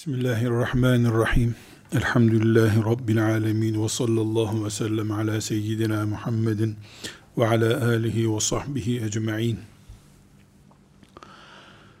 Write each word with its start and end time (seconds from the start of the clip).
Bismillahirrahmanirrahim. 0.00 1.54
Elhamdülillahi 1.92 2.84
Rabbil 2.84 3.26
alemin 3.26 3.82
ve 3.82 3.88
sallallahu 3.88 4.64
ve 4.64 4.70
sellem 4.70 5.10
ala 5.10 5.40
seyyidina 5.40 6.06
Muhammedin 6.06 6.76
ve 7.38 7.48
ala 7.48 7.88
alihi 7.88 8.34
ve 8.34 8.40
sahbihi 8.40 9.04
ecma'in. 9.04 9.58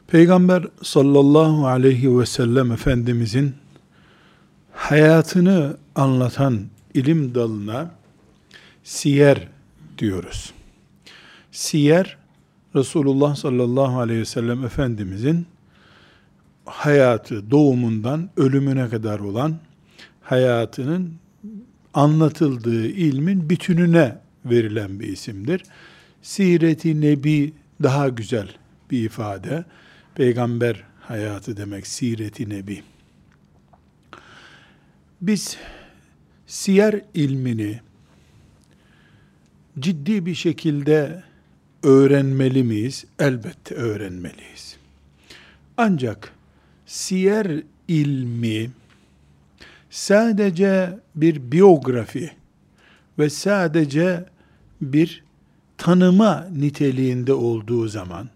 Peygamber 0.06 0.64
sallallahu 0.82 1.66
aleyhi 1.66 2.18
ve 2.18 2.26
sellem 2.26 2.72
Efendimizin 2.72 3.54
hayatını 4.72 5.76
anlatan 5.94 6.66
ilim 6.94 7.34
dalına 7.34 7.94
siyer 8.84 9.48
diyoruz. 9.98 10.52
Siyer, 11.52 12.16
Resulullah 12.74 13.36
sallallahu 13.36 13.98
aleyhi 14.00 14.20
ve 14.20 14.24
sellem 14.24 14.64
Efendimizin 14.64 15.46
hayatı 16.70 17.50
doğumundan 17.50 18.30
ölümüne 18.36 18.88
kadar 18.88 19.18
olan 19.18 19.58
hayatının 20.22 21.14
anlatıldığı 21.94 22.86
ilmin 22.86 23.50
bütününe 23.50 24.18
verilen 24.44 25.00
bir 25.00 25.08
isimdir. 25.08 25.62
Siret-i 26.22 27.00
Nebi 27.00 27.52
daha 27.82 28.08
güzel 28.08 28.48
bir 28.90 29.04
ifade. 29.04 29.64
Peygamber 30.14 30.84
hayatı 31.00 31.56
demek 31.56 31.86
Siret-i 31.86 32.48
Nebi. 32.48 32.82
Biz 35.20 35.56
siyer 36.46 37.00
ilmini 37.14 37.80
ciddi 39.78 40.26
bir 40.26 40.34
şekilde 40.34 41.22
öğrenmeli 41.82 42.62
miyiz? 42.62 43.04
Elbette 43.18 43.74
öğrenmeliyiz. 43.74 44.76
Ancak 45.76 46.39
siyer 46.90 47.62
ilmi 47.88 48.70
sadece 49.90 50.98
bir 51.14 51.52
biyografi 51.52 52.30
ve 53.18 53.30
sadece 53.30 54.24
bir 54.80 55.24
tanıma 55.78 56.48
niteliğinde 56.52 57.32
olduğu 57.32 57.88
zaman 57.88 58.28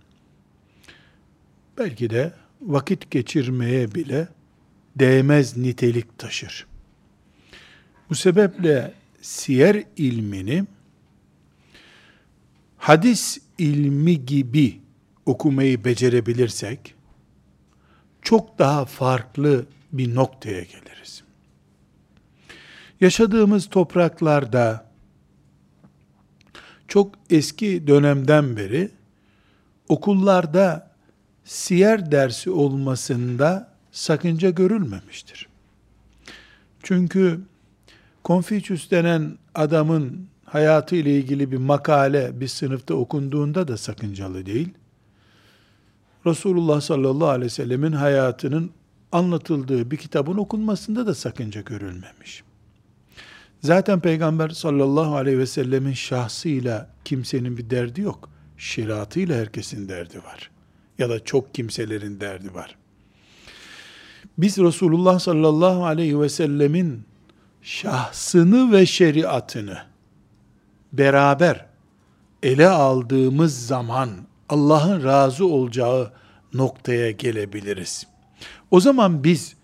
belki 1.78 2.10
de 2.10 2.32
vakit 2.62 3.10
geçirmeye 3.10 3.94
bile 3.94 4.28
değmez 4.96 5.56
nitelik 5.56 6.18
taşır. 6.18 6.66
Bu 8.10 8.14
sebeple 8.14 8.94
siyer 9.22 9.84
ilmini 9.96 10.64
hadis 12.76 13.38
ilmi 13.58 14.26
gibi 14.26 14.80
okumayı 15.26 15.84
becerebilirsek 15.84 16.93
çok 18.24 18.58
daha 18.58 18.84
farklı 18.84 19.66
bir 19.92 20.14
noktaya 20.14 20.62
geliriz. 20.62 21.22
Yaşadığımız 23.00 23.70
topraklarda 23.70 24.90
çok 26.88 27.14
eski 27.30 27.86
dönemden 27.86 28.56
beri 28.56 28.90
okullarda 29.88 30.90
siyer 31.44 32.12
dersi 32.12 32.50
olmasında 32.50 33.74
sakınca 33.92 34.50
görülmemiştir. 34.50 35.48
Çünkü 36.82 37.40
Konfüçyüs 38.24 38.90
denen 38.90 39.38
adamın 39.54 40.28
hayatı 40.44 40.96
ile 40.96 41.18
ilgili 41.18 41.52
bir 41.52 41.56
makale 41.56 42.40
bir 42.40 42.48
sınıfta 42.48 42.94
okunduğunda 42.94 43.68
da 43.68 43.76
sakıncalı 43.76 44.46
değil. 44.46 44.68
Resulullah 46.26 46.80
sallallahu 46.80 47.28
aleyhi 47.28 47.44
ve 47.44 47.50
sellemin 47.50 47.92
hayatının 47.92 48.70
anlatıldığı 49.12 49.90
bir 49.90 49.96
kitabın 49.96 50.36
okunmasında 50.36 51.06
da 51.06 51.14
sakınca 51.14 51.60
görülmemiş. 51.60 52.44
Zaten 53.60 54.00
Peygamber 54.00 54.48
sallallahu 54.48 55.16
aleyhi 55.16 55.38
ve 55.38 55.46
sellemin 55.46 55.92
şahsıyla 55.92 56.90
kimsenin 57.04 57.56
bir 57.56 57.70
derdi 57.70 58.00
yok. 58.00 58.28
Şeriatıyla 58.58 59.36
herkesin 59.36 59.88
derdi 59.88 60.18
var. 60.18 60.50
Ya 60.98 61.08
da 61.08 61.24
çok 61.24 61.54
kimselerin 61.54 62.20
derdi 62.20 62.54
var. 62.54 62.76
Biz 64.38 64.58
Resulullah 64.58 65.18
sallallahu 65.18 65.84
aleyhi 65.84 66.20
ve 66.20 66.28
sellemin 66.28 67.02
şahsını 67.62 68.72
ve 68.72 68.86
şeriatını 68.86 69.78
beraber 70.92 71.66
ele 72.42 72.68
aldığımız 72.68 73.66
zaman 73.66 74.10
Allah'ın 74.54 75.04
razı 75.04 75.46
olacağı 75.46 76.12
noktaya 76.52 77.10
gelebiliriz. 77.10 78.06
O 78.70 78.80
zaman 78.80 79.24
biz 79.24 79.54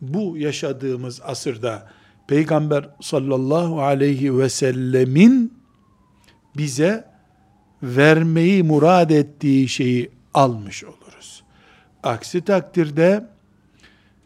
bu 0.00 0.36
yaşadığımız 0.36 1.20
asırda 1.24 1.88
Peygamber 2.28 2.88
sallallahu 3.00 3.82
aleyhi 3.82 4.38
ve 4.38 4.48
sellemin 4.48 5.58
bize 6.56 7.04
vermeyi 7.82 8.62
murad 8.62 9.10
ettiği 9.10 9.68
şeyi 9.68 10.10
almış 10.34 10.84
oluruz. 10.84 11.42
Aksi 12.02 12.40
takdirde 12.44 13.26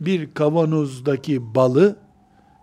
bir 0.01 0.35
kavanozdaki 0.35 1.55
balı 1.55 1.97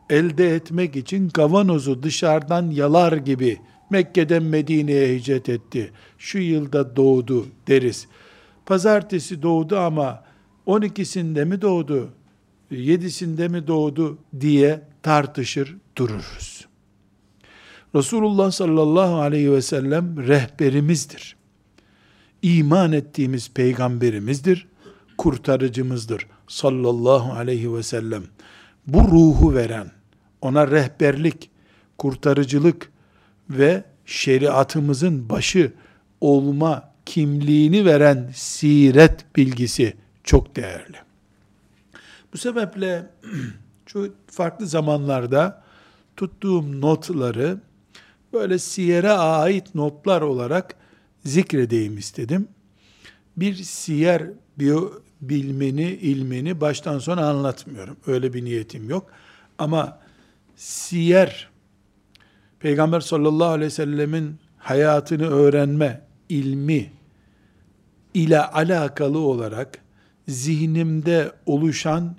elde 0.10 0.56
etmek 0.56 0.96
için 0.96 1.30
kavanozu 1.30 2.04
dışarıdan 2.04 2.70
yalar 2.72 3.14
gibi 3.14 3.60
Mekke'den 3.90 4.44
Medine'ye 4.44 5.16
hicret 5.16 5.50
etti. 5.50 5.92
Şu 6.18 6.38
yılda 6.38 6.96
doğdu 6.96 7.48
deriz. 7.68 8.08
Pazartesi 8.66 9.42
doğdu 9.42 9.78
ama 9.78 10.24
12'sinde 10.68 11.46
mi 11.46 11.62
doğdu, 11.62 12.10
7'sinde 12.72 13.50
mi 13.50 13.68
doğdu 13.68 14.18
diye 14.40 14.82
tartışır 15.04 15.78
dururuz. 15.98 16.68
Resulullah 17.96 18.52
sallallahu 18.52 19.16
aleyhi 19.16 19.52
ve 19.52 19.62
sellem 19.62 20.28
rehberimizdir. 20.28 21.36
İman 22.42 22.92
ettiğimiz 22.92 23.52
peygamberimizdir, 23.54 24.68
kurtarıcımızdır 25.18 26.28
sallallahu 26.48 27.34
aleyhi 27.34 27.74
ve 27.74 27.84
sellem. 27.84 28.24
Bu 28.88 29.00
ruhu 29.00 29.54
veren, 29.54 29.92
ona 30.42 30.72
rehberlik, 30.72 31.50
kurtarıcılık, 31.98 32.92
ve 33.50 33.84
şeriatımızın 34.06 35.30
başı 35.30 35.72
olma 36.22 36.92
kimliğini 37.06 37.86
veren 37.86 38.30
siret 38.36 39.36
bilgisi 39.36 39.94
çok 40.24 40.56
değerli. 40.56 40.98
Bu 42.34 42.38
sebeple 42.38 43.10
şu 43.86 44.14
farklı 44.28 44.68
zamanlarda 44.68 45.64
tuttuğum 46.18 46.82
notları 46.82 47.58
böyle 48.34 48.60
siyere 48.60 49.12
ait 49.12 49.76
notlar 49.76 50.22
olarak 50.22 50.76
zikredeyim 51.26 51.98
istedim. 51.98 52.48
Bir 53.38 53.56
siyer 53.56 54.24
biyo, 54.60 54.92
bilmeni, 55.22 55.84
ilmini 55.84 56.62
baştan 56.62 57.00
sona 57.00 57.30
anlatmıyorum. 57.30 57.98
Öyle 58.08 58.34
bir 58.34 58.46
niyetim 58.46 58.90
yok. 58.90 59.12
Ama 59.58 60.00
siyer 60.56 61.50
Peygamber 62.60 63.00
sallallahu 63.00 63.48
aleyhi 63.48 63.66
ve 63.66 63.70
sellemin 63.70 64.36
hayatını 64.58 65.30
öğrenme 65.30 66.02
ilmi 66.30 66.92
ile 68.14 68.42
alakalı 68.42 69.20
olarak 69.20 69.80
zihnimde 70.28 71.32
oluşan 71.46 72.16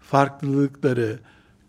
farklılıkları, 0.00 1.18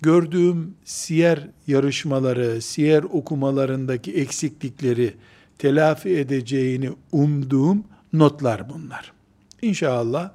gördüğüm 0.02 0.76
siyer 0.86 1.48
yarışmaları, 1.68 2.62
siyer 2.62 3.04
okumalarındaki 3.04 4.14
eksiklikleri 4.14 5.14
telafi 5.58 6.10
edeceğini 6.10 6.92
umduğum 7.12 7.84
notlar 8.14 8.70
bunlar. 8.70 9.14
İnşallah 9.62 10.32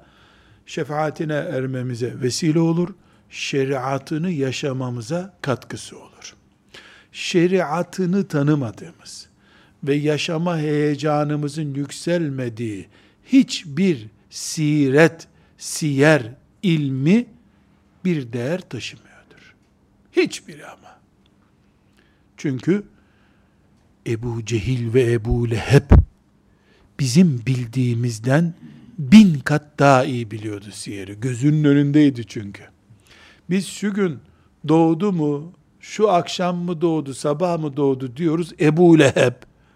şefaatine 0.65 1.33
ermemize 1.33 2.21
vesile 2.21 2.59
olur, 2.59 2.89
şeriatını 3.29 4.31
yaşamamıza 4.31 5.33
katkısı 5.41 5.97
olur 5.99 6.08
şeriatını 7.11 8.27
tanımadığımız 8.27 9.29
ve 9.83 9.95
yaşama 9.95 10.57
heyecanımızın 10.57 11.73
yükselmediği 11.73 12.87
hiçbir 13.25 14.07
siret, 14.29 15.27
siyer 15.57 16.33
ilmi 16.63 17.25
bir 18.05 18.33
değer 18.33 18.61
taşımıyordur. 18.61 19.55
Hiçbiri 20.11 20.65
ama. 20.65 20.99
Çünkü 22.37 22.83
Ebu 24.07 24.45
Cehil 24.45 24.93
ve 24.93 25.11
Ebu 25.11 25.49
Leheb 25.49 25.91
bizim 26.99 27.45
bildiğimizden 27.47 28.53
bin 28.97 29.39
kat 29.39 29.79
daha 29.79 30.05
iyi 30.05 30.31
biliyordu 30.31 30.65
siyeri. 30.71 31.19
Gözünün 31.19 31.63
önündeydi 31.63 32.25
çünkü. 32.27 32.63
Biz 33.49 33.67
şu 33.67 33.93
gün 33.93 34.19
doğdu 34.67 35.11
mu, 35.11 35.53
şu 35.79 36.09
akşam 36.11 36.57
mı 36.57 36.81
doğdu, 36.81 37.13
sabah 37.13 37.59
mı 37.59 37.77
doğdu 37.77 38.17
diyoruz. 38.17 38.51
Ebu 38.59 38.99
Leheb, 38.99 39.33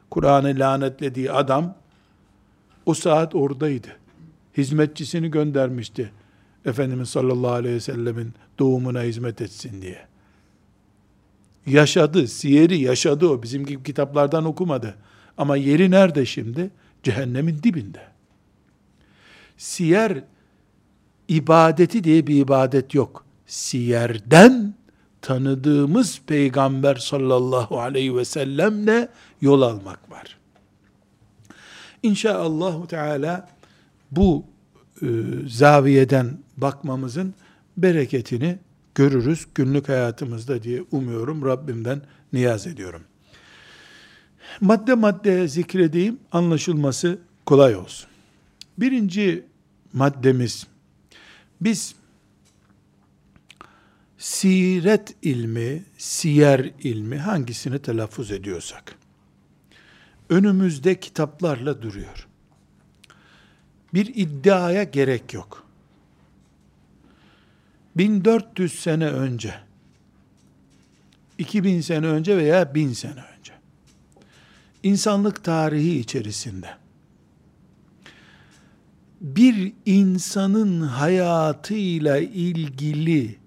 Kur'an'ı 0.09 0.59
lanetlediği 0.59 1.31
adam, 1.31 1.75
o 2.85 2.94
saat 2.94 3.35
oradaydı. 3.35 3.88
Hizmetçisini 4.57 5.31
göndermişti. 5.31 6.11
Efendimiz 6.65 7.09
sallallahu 7.09 7.51
aleyhi 7.51 7.75
ve 7.75 7.79
sellemin 7.79 8.33
doğumuna 8.59 9.01
hizmet 9.01 9.41
etsin 9.41 9.81
diye. 9.81 10.07
Yaşadı, 11.65 12.27
siyeri 12.27 12.79
yaşadı 12.79 13.27
o. 13.27 13.44
Bizim 13.44 13.65
gibi 13.65 13.83
kitaplardan 13.83 14.45
okumadı. 14.45 14.95
Ama 15.38 15.57
yeri 15.57 15.91
nerede 15.91 16.25
şimdi? 16.25 16.71
Cehennemin 17.03 17.63
dibinde. 17.63 18.01
Siyer 19.57 20.23
ibadeti 21.27 22.03
diye 22.03 22.27
bir 22.27 22.35
ibadet 22.35 22.94
yok. 22.94 23.25
Siyerden 23.45 24.73
tanıdığımız 25.23 26.21
peygamber 26.27 26.95
sallallahu 26.95 27.79
aleyhi 27.79 28.15
ve 28.17 28.25
sellemle 28.25 29.09
yol 29.41 29.61
almak 29.61 30.11
var. 30.11 30.37
İnşallah 32.03 32.87
Teala 32.87 33.49
bu 34.11 34.45
e, 35.01 35.07
zaviyeden 35.47 36.37
bakmamızın 36.57 37.33
bereketini 37.77 38.57
görürüz 38.95 39.45
günlük 39.55 39.89
hayatımızda 39.89 40.63
diye 40.63 40.83
umuyorum. 40.91 41.45
Rabbimden 41.45 42.01
niyaz 42.33 42.67
ediyorum. 42.67 43.01
Madde 44.61 44.93
madde 44.93 45.47
zikredeyim, 45.47 46.19
anlaşılması 46.31 47.19
kolay 47.45 47.75
olsun. 47.75 48.09
Birinci 48.77 49.45
maddemiz, 49.93 50.67
biz 51.61 51.95
siret 54.23 55.15
ilmi, 55.21 55.83
siyer 55.97 56.71
ilmi 56.83 57.17
hangisini 57.17 57.79
telaffuz 57.79 58.31
ediyorsak, 58.31 58.95
önümüzde 60.29 60.99
kitaplarla 60.99 61.81
duruyor. 61.81 62.27
Bir 63.93 64.11
iddiaya 64.15 64.83
gerek 64.83 65.33
yok. 65.33 65.67
1400 67.95 68.79
sene 68.79 69.07
önce, 69.07 69.53
2000 71.37 71.81
sene 71.81 72.05
önce 72.05 72.37
veya 72.37 72.75
1000 72.75 72.93
sene 72.93 73.23
önce, 73.39 73.53
insanlık 74.83 75.43
tarihi 75.43 75.99
içerisinde, 75.99 76.69
bir 79.21 79.73
insanın 79.85 80.81
hayatıyla 80.81 82.17
ilgili 82.17 83.43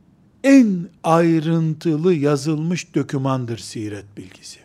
en 0.46 0.88
ayrıntılı 1.04 2.14
yazılmış 2.14 2.94
dökümandır 2.94 3.58
siret 3.58 4.16
bilgisi. 4.16 4.60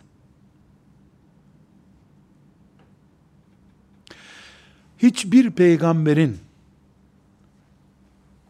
Hiçbir 4.98 5.50
peygamberin 5.50 6.38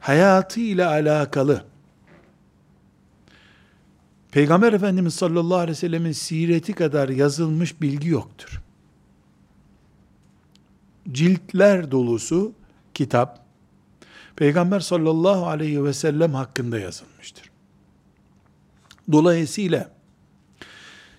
hayatı 0.01 0.61
ile 0.61 0.85
alakalı 0.85 1.65
Peygamber 4.31 4.73
Efendimiz 4.73 5.15
sallallahu 5.15 5.59
aleyhi 5.59 5.71
ve 5.71 5.75
sellemin 5.75 6.13
sireti 6.13 6.73
kadar 6.73 7.09
yazılmış 7.09 7.81
bilgi 7.81 8.09
yoktur. 8.09 8.63
Ciltler 11.13 11.91
dolusu 11.91 12.53
kitap 12.95 13.42
Peygamber 14.37 14.81
sallallahu 14.81 15.47
aleyhi 15.47 15.85
ve 15.85 15.93
sellem 15.93 16.35
hakkında 16.35 16.79
yazılmıştır. 16.79 17.51
Dolayısıyla 19.13 19.91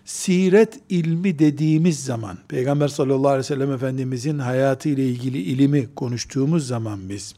siret 0.06 0.80
ilmi 0.90 1.40
dediğimiz 1.40 2.04
zaman, 2.04 2.38
Peygamber 2.48 2.88
sallallahu 2.88 3.28
aleyhi 3.28 3.40
ve 3.40 3.44
sellem 3.44 3.72
Efendimizin 3.72 4.40
hayatı 4.40 4.90
ile 4.90 5.10
ilgili 5.10 5.38
ilimi 5.38 5.96
konuştuğumuz 5.96 6.68
zaman 6.68 7.10
biz, 7.10 7.36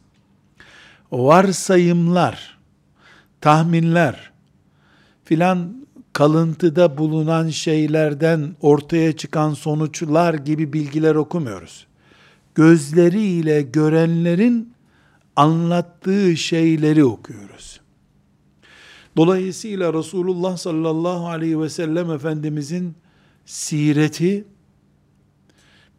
varsayımlar, 1.12 2.58
tahminler, 3.42 4.32
filan 5.24 5.86
kalıntıda 6.14 6.98
bulunan 6.98 7.50
şeylerden 7.50 8.56
ortaya 8.62 9.18
çıkan 9.18 9.54
sonuçlar 9.54 10.34
gibi 10.34 10.74
bilgiler 10.74 11.16
okumuyoruz. 11.16 11.88
Gözleriyle 12.56 13.62
görenlerin 13.62 14.75
anlattığı 15.36 16.38
şeyleri 16.38 17.04
okuyoruz. 17.04 17.82
Dolayısıyla 19.18 19.94
Resulullah 19.94 20.58
sallallahu 20.58 21.28
aleyhi 21.28 21.62
ve 21.62 21.70
sellem 21.70 22.12
Efendimizin 22.12 22.96
sireti 23.46 24.46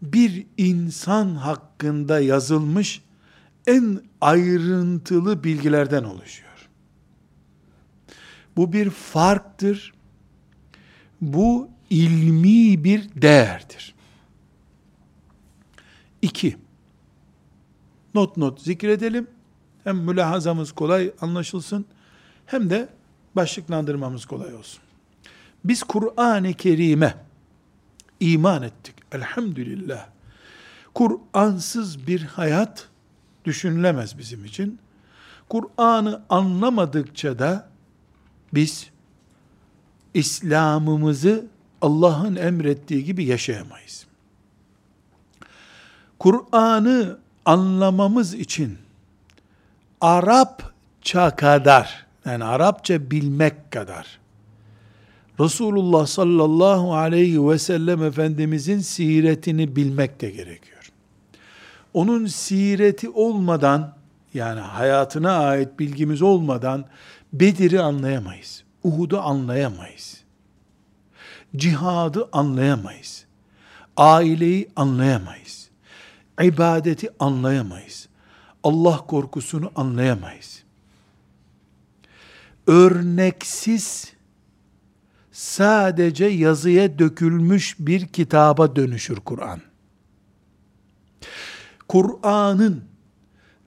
bir 0.02 0.46
insan 0.56 1.34
hakkında 1.34 2.20
yazılmış 2.20 3.02
en 3.66 4.00
ayrıntılı 4.20 5.44
bilgilerden 5.44 6.04
oluşuyor. 6.04 6.68
Bu 8.56 8.72
bir 8.72 8.90
farktır. 8.90 9.94
Bu 11.20 11.68
ilmi 11.90 12.84
bir 12.84 13.08
değerdir. 13.14 13.94
İki, 16.22 16.56
not 18.16 18.36
not 18.36 18.60
zikredelim. 18.60 19.26
Hem 19.84 19.96
mülahazamız 19.96 20.72
kolay 20.72 21.12
anlaşılsın, 21.20 21.86
hem 22.46 22.70
de 22.70 22.88
başlıklandırmamız 23.36 24.26
kolay 24.26 24.54
olsun. 24.54 24.80
Biz 25.64 25.82
Kur'an-ı 25.82 26.54
Kerim'e 26.54 27.14
iman 28.20 28.62
ettik. 28.62 28.94
Elhamdülillah. 29.12 30.06
Kur'ansız 30.94 32.06
bir 32.06 32.22
hayat 32.22 32.88
düşünülemez 33.44 34.18
bizim 34.18 34.44
için. 34.44 34.78
Kur'an'ı 35.48 36.22
anlamadıkça 36.28 37.38
da 37.38 37.68
biz 38.54 38.90
İslam'ımızı 40.14 41.46
Allah'ın 41.82 42.36
emrettiği 42.36 43.04
gibi 43.04 43.24
yaşayamayız. 43.24 44.06
Kur'an'ı 46.18 47.18
anlamamız 47.46 48.34
için 48.34 48.78
Arapça 50.00 51.36
kadar, 51.36 52.06
yani 52.24 52.44
Arapça 52.44 53.10
bilmek 53.10 53.70
kadar, 53.72 54.18
Resulullah 55.40 56.06
sallallahu 56.06 56.94
aleyhi 56.94 57.48
ve 57.48 57.58
sellem 57.58 58.02
Efendimizin 58.02 58.78
siretini 58.78 59.76
bilmek 59.76 60.20
de 60.20 60.30
gerekiyor. 60.30 60.92
Onun 61.94 62.26
sireti 62.26 63.08
olmadan, 63.10 63.96
yani 64.34 64.60
hayatına 64.60 65.38
ait 65.38 65.78
bilgimiz 65.78 66.22
olmadan, 66.22 66.84
Bedir'i 67.32 67.80
anlayamayız. 67.80 68.64
Uhud'u 68.84 69.20
anlayamayız. 69.20 70.20
Cihadı 71.56 72.28
anlayamayız. 72.32 73.24
Aileyi 73.96 74.68
anlayamayız 74.76 75.55
İbadeti 76.41 77.09
anlayamayız. 77.19 78.07
Allah 78.63 78.97
korkusunu 78.97 79.71
anlayamayız. 79.75 80.63
Örneksiz, 82.67 84.13
sadece 85.31 86.25
yazıya 86.25 86.99
dökülmüş 86.99 87.75
bir 87.79 88.07
kitaba 88.07 88.75
dönüşür 88.75 89.15
Kur'an. 89.15 89.61
Kur'an'ın 91.87 92.83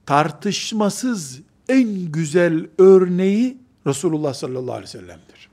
tartışmasız 0.06 1.40
en 1.68 2.12
güzel 2.12 2.66
örneği 2.78 3.58
Resulullah 3.86 4.34
sallallahu 4.34 4.72
aleyhi 4.72 4.94
ve 4.94 5.00
sellem'dir. 5.00 5.48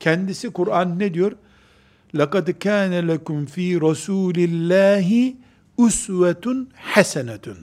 Kendisi 0.00 0.50
Kur'an 0.50 0.98
ne 0.98 1.14
diyor? 1.14 1.32
لَقَدْ 2.14 2.52
كَانَ 2.52 2.92
لَكُمْ 3.10 3.46
ف۪ي 3.46 3.78
رَسُولِ 3.78 4.36
اللّٰهِ 4.36 5.34
usvetun 5.77 6.69
hasenetun. 6.75 7.57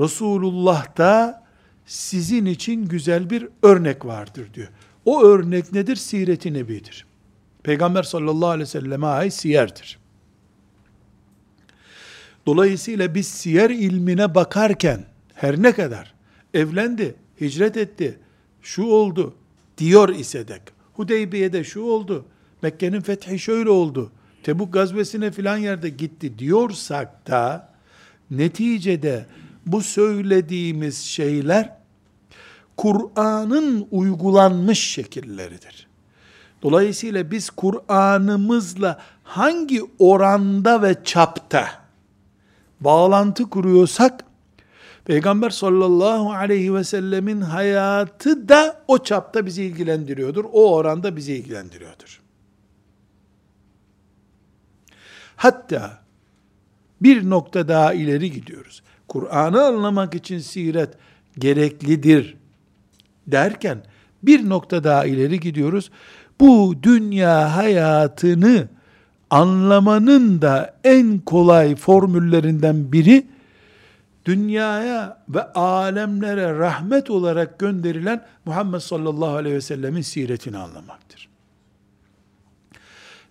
Resulullah'ta 0.00 1.44
sizin 1.86 2.46
için 2.46 2.88
güzel 2.88 3.30
bir 3.30 3.48
örnek 3.62 4.04
vardır 4.04 4.54
diyor. 4.54 4.68
O 5.04 5.22
örnek 5.24 5.72
nedir? 5.72 5.96
Siret-i 5.96 6.54
Nebi'dir. 6.54 7.06
Peygamber 7.62 8.02
sallallahu 8.02 8.48
aleyhi 8.48 8.68
ve 8.68 8.70
selleme 8.70 9.06
ait 9.06 9.34
siyerdir. 9.34 9.98
Dolayısıyla 12.46 13.14
biz 13.14 13.28
siyer 13.28 13.70
ilmine 13.70 14.34
bakarken 14.34 15.04
her 15.34 15.62
ne 15.62 15.72
kadar 15.72 16.14
evlendi, 16.54 17.14
hicret 17.40 17.76
etti, 17.76 18.18
şu 18.62 18.82
oldu 18.84 19.34
diyor 19.78 20.08
ise 20.08 20.48
de 20.48 20.60
Hudeybiye'de 20.94 21.64
şu 21.64 21.80
oldu, 21.80 22.24
Mekke'nin 22.62 23.00
fethi 23.00 23.38
şöyle 23.38 23.70
oldu, 23.70 24.12
Tebuk 24.48 24.72
gazvesine 24.72 25.30
filan 25.30 25.56
yerde 25.56 25.88
gitti 25.88 26.38
diyorsak 26.38 27.28
da 27.28 27.68
neticede 28.30 29.26
bu 29.66 29.80
söylediğimiz 29.80 30.98
şeyler 30.98 31.72
Kur'an'ın 32.76 33.88
uygulanmış 33.90 34.78
şekilleridir. 34.78 35.88
Dolayısıyla 36.62 37.30
biz 37.30 37.50
Kur'an'ımızla 37.50 39.00
hangi 39.22 39.82
oranda 39.98 40.82
ve 40.82 40.96
çapta 41.04 41.68
bağlantı 42.80 43.50
kuruyorsak 43.50 44.24
Peygamber 45.04 45.50
sallallahu 45.50 46.32
aleyhi 46.32 46.74
ve 46.74 46.84
sellemin 46.84 47.40
hayatı 47.40 48.48
da 48.48 48.80
o 48.88 48.98
çapta 48.98 49.46
bizi 49.46 49.64
ilgilendiriyordur. 49.64 50.44
O 50.52 50.74
oranda 50.74 51.16
bizi 51.16 51.34
ilgilendiriyordur. 51.34 52.27
Hatta 55.38 55.98
bir 57.02 57.30
nokta 57.30 57.68
daha 57.68 57.92
ileri 57.92 58.30
gidiyoruz. 58.30 58.82
Kur'an'ı 59.08 59.64
anlamak 59.64 60.14
için 60.14 60.38
siret 60.38 60.90
gereklidir 61.38 62.36
derken 63.26 63.78
bir 64.22 64.48
nokta 64.48 64.84
daha 64.84 65.04
ileri 65.04 65.40
gidiyoruz. 65.40 65.90
Bu 66.40 66.74
dünya 66.82 67.56
hayatını 67.56 68.68
anlamanın 69.30 70.42
da 70.42 70.74
en 70.84 71.18
kolay 71.18 71.76
formüllerinden 71.76 72.92
biri 72.92 73.26
dünyaya 74.24 75.22
ve 75.28 75.52
alemlere 75.52 76.58
rahmet 76.58 77.10
olarak 77.10 77.58
gönderilen 77.58 78.26
Muhammed 78.44 78.80
sallallahu 78.80 79.36
aleyhi 79.36 79.56
ve 79.56 79.60
sellemin 79.60 80.02
siretini 80.02 80.58
anlamaktır. 80.58 81.17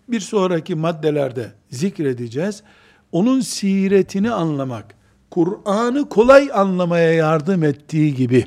Bir 0.10 0.20
sonraki 0.20 0.76
maddelerde 0.76 1.52
zikredeceğiz. 1.70 2.64
Onun 3.12 3.40
siretini 3.40 4.32
anlamak, 4.32 4.96
Kur'an'ı 5.32 6.10
kolay 6.10 6.50
anlamaya 6.54 7.14
yardım 7.14 7.64
ettiği 7.64 8.16
gibi, 8.16 8.46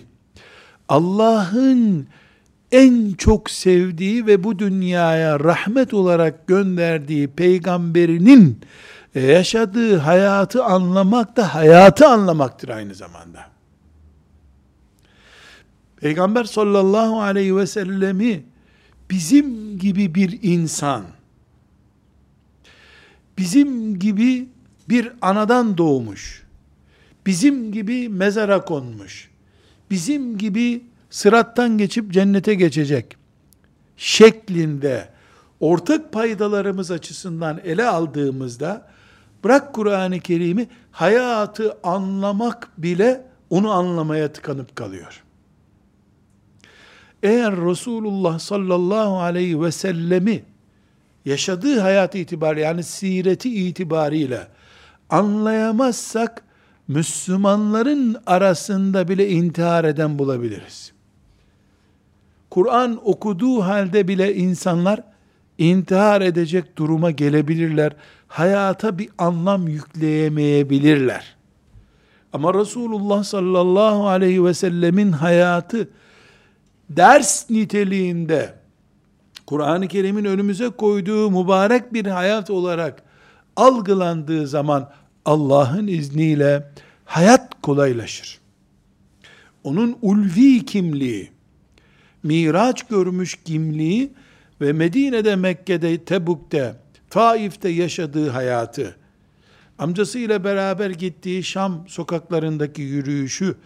Allah'ın 0.89 2.07
en 2.73 3.13
çok 3.13 3.51
sevdiği 3.51 4.27
ve 4.27 4.45
bu 4.45 4.59
dünyaya 4.59 5.41
rahmet 5.41 5.95
olarak 5.95 6.47
gönderdiği 6.47 7.29
peygamberinin 7.29 8.61
e, 9.15 9.21
yaşadığı 9.21 9.97
hayatı 9.97 10.65
anlamak 10.65 11.37
da 11.37 11.55
hayatı 11.55 12.07
anlamaktır 12.07 12.69
aynı 12.69 12.95
zamanda. 12.95 13.41
Peygamber 15.97 16.45
sallallahu 16.45 17.21
aleyhi 17.21 17.57
ve 17.57 17.67
sellemi 17.67 18.43
bizim 19.11 19.79
gibi 19.79 20.15
bir 20.15 20.39
insan, 20.43 21.05
bizim 23.39 23.99
gibi 23.99 24.49
bir 24.89 25.13
anadan 25.21 25.79
doğmuş, 25.79 26.43
bizim 27.27 27.73
gibi 27.73 28.09
mezara 28.09 28.65
konmuş, 28.65 29.31
bizim 29.91 30.39
gibi 30.39 30.85
sırattan 31.11 31.79
geçip 31.79 32.13
cennete 32.13 32.55
geçecek 32.55 33.17
şeklinde 33.97 35.09
ortak 35.61 36.13
paydalarımız 36.13 36.91
açısından 36.91 37.61
ele 37.65 37.89
aldığımızda 37.89 38.89
bırak 39.45 39.75
Kur'an-ı 39.75 40.21
Kerim'i 40.21 40.69
hayatı 40.93 41.79
anlamak 41.83 42.69
bile 42.79 43.27
onu 43.51 43.71
anlamaya 43.71 44.33
tıkanıp 44.33 44.77
kalıyor. 44.77 45.25
Eğer 47.23 47.57
Resulullah 47.57 48.39
sallallahu 48.39 49.19
aleyhi 49.19 49.63
ve 49.63 49.73
sellemi 49.73 50.45
yaşadığı 51.31 51.81
hayat 51.81 52.15
itibariyle 52.15 52.67
yani 52.67 52.83
sireti 52.83 53.69
itibariyle 53.69 54.47
anlayamazsak 55.11 56.43
Müslümanların 56.89 58.17
arasında 58.27 59.09
bile 59.09 59.29
intihar 59.29 59.85
eden 59.85 60.19
bulabiliriz. 60.19 60.93
Kur'an 62.51 63.01
okuduğu 63.05 63.61
halde 63.61 64.09
bile 64.09 64.35
insanlar 64.35 65.03
intihar 65.59 66.21
edecek 66.21 66.79
duruma 66.79 67.11
gelebilirler. 67.11 67.93
Hayata 68.29 68.99
bir 68.99 69.09
anlam 69.19 69.69
yükleyemeyebilirler. 69.69 71.37
Ama 72.33 72.55
Resulullah 72.55 73.25
sallallahu 73.25 74.09
aleyhi 74.09 74.45
ve 74.45 74.55
sellemin 74.55 75.13
hayatı 75.13 75.89
ders 76.89 77.51
niteliğinde 77.51 78.60
Kur'an-ı 79.51 79.89
Kerim'in 79.89 80.25
önümüze 80.25 80.69
koyduğu 80.69 81.31
mübarek 81.31 81.93
bir 81.93 82.07
hayat 82.07 82.51
olarak 82.51 83.03
algılandığı 83.57 84.47
zaman 84.47 84.91
Allah'ın 85.25 85.87
izniyle 85.87 86.73
hayat 87.05 87.63
kolaylaşır. 87.63 88.39
Onun 89.65 89.99
ulvi 90.03 90.65
kimliği, 90.65 91.31
miraç 92.23 92.83
görmüş 92.83 93.39
kimliği 93.45 94.13
ve 94.61 94.73
Medine'de, 94.73 95.37
Mekke'de, 95.37 96.05
Tebuk'te, 96.05 96.75
Taif'te 97.11 97.69
yaşadığı 97.69 98.31
hayatı, 98.31 98.97
amcasıyla 99.79 100.45
beraber 100.45 100.91
gittiği 100.91 101.45
Şam 101.45 101.85
sokaklarındaki 101.89 102.83
yürüyüşü, 102.83 103.57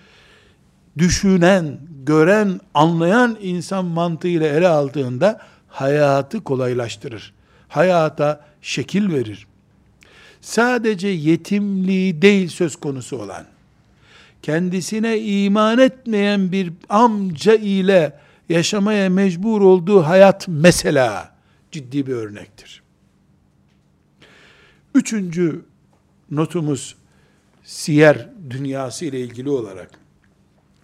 düşünen, 0.98 1.78
gören, 2.06 2.60
anlayan 2.74 3.36
insan 3.40 3.84
mantığıyla 3.84 4.46
ele 4.46 4.68
aldığında 4.68 5.40
hayatı 5.74 6.44
kolaylaştırır. 6.44 7.34
Hayata 7.68 8.46
şekil 8.62 9.12
verir. 9.12 9.46
Sadece 10.40 11.08
yetimliği 11.08 12.22
değil 12.22 12.48
söz 12.48 12.76
konusu 12.76 13.18
olan, 13.22 13.44
kendisine 14.42 15.18
iman 15.18 15.78
etmeyen 15.78 16.52
bir 16.52 16.72
amca 16.88 17.54
ile 17.54 18.18
yaşamaya 18.48 19.10
mecbur 19.10 19.60
olduğu 19.60 20.02
hayat 20.02 20.48
mesela 20.48 21.34
ciddi 21.72 22.06
bir 22.06 22.12
örnektir. 22.12 22.82
Üçüncü 24.94 25.64
notumuz 26.30 26.96
siyer 27.64 28.28
dünyası 28.50 29.04
ile 29.04 29.20
ilgili 29.20 29.50
olarak 29.50 29.90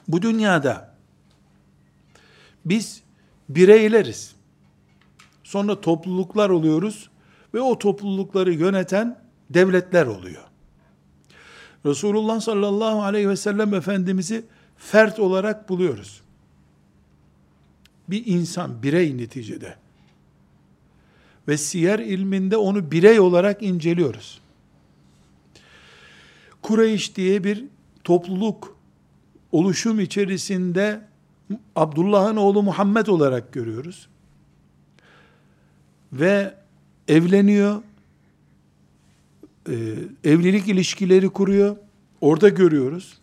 bu 0.08 0.22
dünyada 0.22 0.94
biz 2.64 3.02
bireyleriz. 3.48 4.39
Sonra 5.50 5.80
topluluklar 5.80 6.50
oluyoruz 6.50 7.10
ve 7.54 7.60
o 7.60 7.78
toplulukları 7.78 8.52
yöneten 8.52 9.18
devletler 9.50 10.06
oluyor. 10.06 10.42
Resulullah 11.86 12.40
sallallahu 12.40 13.02
aleyhi 13.02 13.28
ve 13.28 13.36
sellem 13.36 13.74
Efendimiz'i 13.74 14.44
fert 14.76 15.18
olarak 15.18 15.68
buluyoruz 15.68 16.22
bir 18.10 18.26
insan, 18.26 18.82
birey 18.82 19.18
neticede. 19.18 19.74
Ve 21.48 21.56
siyer 21.56 21.98
ilminde 21.98 22.56
onu 22.56 22.90
birey 22.90 23.20
olarak 23.20 23.62
inceliyoruz. 23.62 24.40
Kureyş 26.62 27.16
diye 27.16 27.44
bir 27.44 27.64
topluluk, 28.04 28.76
oluşum 29.52 30.00
içerisinde 30.00 31.00
Abdullah'ın 31.76 32.36
oğlu 32.36 32.62
Muhammed 32.62 33.06
olarak 33.06 33.52
görüyoruz. 33.52 34.08
Ve 36.12 36.54
evleniyor, 37.08 37.82
e, 39.68 39.74
evlilik 40.24 40.68
ilişkileri 40.68 41.28
kuruyor, 41.28 41.76
orada 42.20 42.48
görüyoruz. 42.48 43.18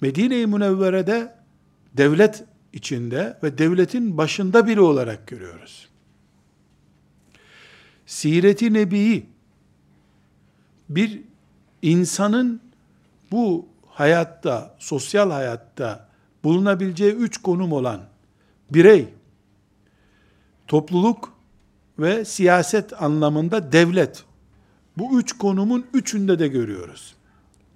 Medine-i 0.00 0.46
Münevvere'de 0.46 1.34
devlet 1.94 2.44
içinde 2.72 3.38
ve 3.42 3.58
devletin 3.58 4.18
başında 4.18 4.66
biri 4.66 4.80
olarak 4.80 5.26
görüyoruz. 5.26 5.88
Siret-i 8.06 8.72
Nebi'yi 8.72 9.26
bir 10.88 11.20
insanın 11.82 12.60
bu 13.30 13.66
hayatta, 13.86 14.76
sosyal 14.78 15.30
hayatta 15.30 16.08
bulunabileceği 16.44 17.12
üç 17.12 17.38
konum 17.38 17.72
olan 17.72 18.00
birey, 18.70 19.08
topluluk 20.66 21.33
ve 21.98 22.24
siyaset 22.24 23.02
anlamında 23.02 23.72
devlet. 23.72 24.24
Bu 24.98 25.20
üç 25.20 25.32
konumun 25.32 25.86
üçünde 25.94 26.38
de 26.38 26.48
görüyoruz. 26.48 27.14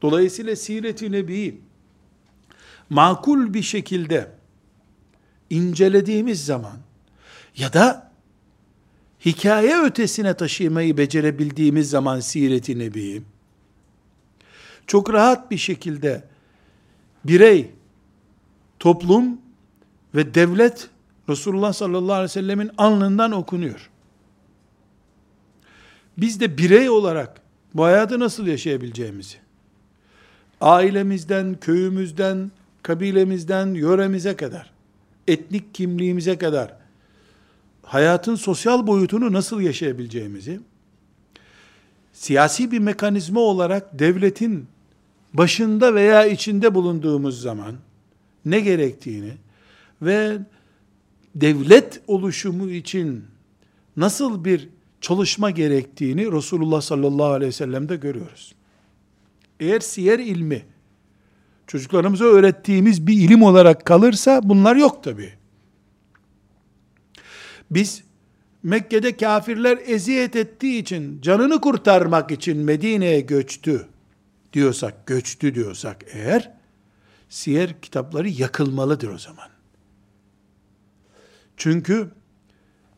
Dolayısıyla 0.02 0.56
Siret-i 0.56 1.12
Nebi'yi 1.12 1.60
makul 2.90 3.54
bir 3.54 3.62
şekilde 3.62 4.30
incelediğimiz 5.50 6.44
zaman 6.44 6.76
ya 7.56 7.72
da 7.72 8.10
hikaye 9.24 9.82
ötesine 9.82 10.34
taşımayı 10.34 10.96
becerebildiğimiz 10.96 11.90
zaman 11.90 12.20
siret-i 12.20 12.78
nebiyi 12.78 13.22
çok 14.88 15.12
rahat 15.12 15.50
bir 15.50 15.58
şekilde 15.58 16.24
birey, 17.24 17.70
toplum 18.78 19.40
ve 20.14 20.34
devlet 20.34 20.88
Resulullah 21.28 21.72
sallallahu 21.72 22.12
aleyhi 22.12 22.24
ve 22.24 22.28
sellemin 22.28 22.70
alnından 22.78 23.32
okunuyor. 23.32 23.90
Biz 26.18 26.40
de 26.40 26.58
birey 26.58 26.90
olarak 26.90 27.40
bu 27.74 27.84
hayatı 27.84 28.20
nasıl 28.20 28.46
yaşayabileceğimizi, 28.46 29.36
ailemizden, 30.60 31.56
köyümüzden, 31.60 32.50
kabilemizden, 32.82 33.74
yöremize 33.74 34.36
kadar, 34.36 34.70
etnik 35.28 35.74
kimliğimize 35.74 36.38
kadar 36.38 36.76
hayatın 37.82 38.34
sosyal 38.34 38.86
boyutunu 38.86 39.32
nasıl 39.32 39.60
yaşayabileceğimizi, 39.60 40.60
siyasi 42.12 42.72
bir 42.72 42.78
mekanizma 42.78 43.40
olarak 43.40 43.98
devletin 43.98 44.66
başında 45.34 45.94
veya 45.94 46.26
içinde 46.26 46.74
bulunduğumuz 46.74 47.40
zaman 47.42 47.74
ne 48.44 48.60
gerektiğini 48.60 49.32
ve 50.02 50.38
devlet 51.34 52.00
oluşumu 52.06 52.70
için 52.70 53.24
nasıl 53.96 54.44
bir 54.44 54.68
çalışma 55.00 55.50
gerektiğini 55.50 56.32
Resulullah 56.32 56.80
sallallahu 56.80 57.32
aleyhi 57.32 57.48
ve 57.48 57.52
sellem'de 57.52 57.96
görüyoruz. 57.96 58.54
Eğer 59.60 59.80
siyer 59.80 60.18
ilmi 60.18 60.64
çocuklarımıza 61.66 62.24
öğrettiğimiz 62.24 63.06
bir 63.06 63.12
ilim 63.12 63.42
olarak 63.42 63.84
kalırsa 63.84 64.40
bunlar 64.44 64.76
yok 64.76 65.04
tabi. 65.04 65.32
Biz 67.70 68.02
Mekke'de 68.62 69.16
kafirler 69.16 69.78
eziyet 69.86 70.36
ettiği 70.36 70.82
için, 70.82 71.20
canını 71.20 71.60
kurtarmak 71.60 72.30
için 72.30 72.58
Medine'ye 72.58 73.20
göçtü 73.20 73.86
diyorsak, 74.52 75.06
göçtü 75.06 75.54
diyorsak 75.54 76.04
eğer, 76.12 76.52
siyer 77.28 77.80
kitapları 77.80 78.28
yakılmalıdır 78.28 79.08
o 79.08 79.18
zaman. 79.18 79.48
Çünkü 81.56 82.10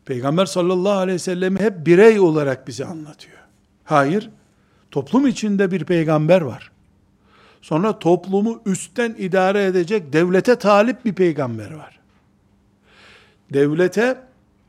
Peygamber 0.05 0.47
sallallahu 0.47 0.99
aleyhi 0.99 1.15
ve 1.15 1.19
sellem 1.19 1.59
hep 1.59 1.87
birey 1.87 2.21
olarak 2.21 2.69
bize 2.69 2.85
anlatıyor. 2.85 3.39
Hayır, 3.85 4.31
toplum 4.91 5.27
içinde 5.27 5.71
bir 5.71 5.85
peygamber 5.85 6.41
var. 6.41 6.71
Sonra 7.63 7.99
toplumu 7.99 8.63
üstten 8.67 9.15
idare 9.19 9.65
edecek 9.65 10.13
devlete 10.13 10.57
talip 10.57 11.05
bir 11.05 11.13
peygamber 11.13 11.71
var. 11.71 12.01
Devlete 13.53 14.19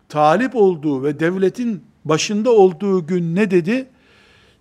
talip 0.10 0.56
olduğu 0.56 1.04
ve 1.04 1.20
devletin 1.20 1.84
başında 2.06 2.52
olduğu 2.52 3.08
gün 3.08 3.36
ne 3.36 3.52
dedi? 3.52 3.88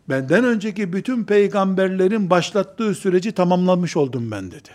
Benden 0.09 0.45
önceki 0.45 0.93
bütün 0.93 1.25
peygamberlerin 1.25 2.31
başlattığı 2.31 2.95
süreci 2.95 3.33
tamamlamış 3.33 3.97
oldum 3.97 4.31
ben 4.31 4.51
dedi. 4.51 4.69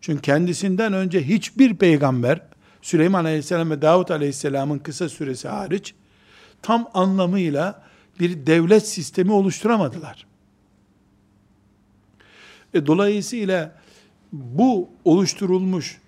Çünkü 0.00 0.22
kendisinden 0.22 0.92
önce 0.92 1.28
hiçbir 1.28 1.76
peygamber 1.76 2.40
Süleyman 2.82 3.24
Aleyhisselam 3.24 3.70
ve 3.70 3.82
Davut 3.82 4.10
Aleyhisselam'ın 4.10 4.78
kısa 4.78 5.08
süresi 5.08 5.48
hariç 5.48 5.94
tam 6.62 6.90
anlamıyla 6.94 7.82
bir 8.20 8.46
devlet 8.46 8.88
sistemi 8.88 9.32
oluşturamadılar. 9.32 10.26
E, 12.74 12.86
dolayısıyla 12.86 13.72
bu 14.32 14.88
oluşturulmuş 15.04 15.98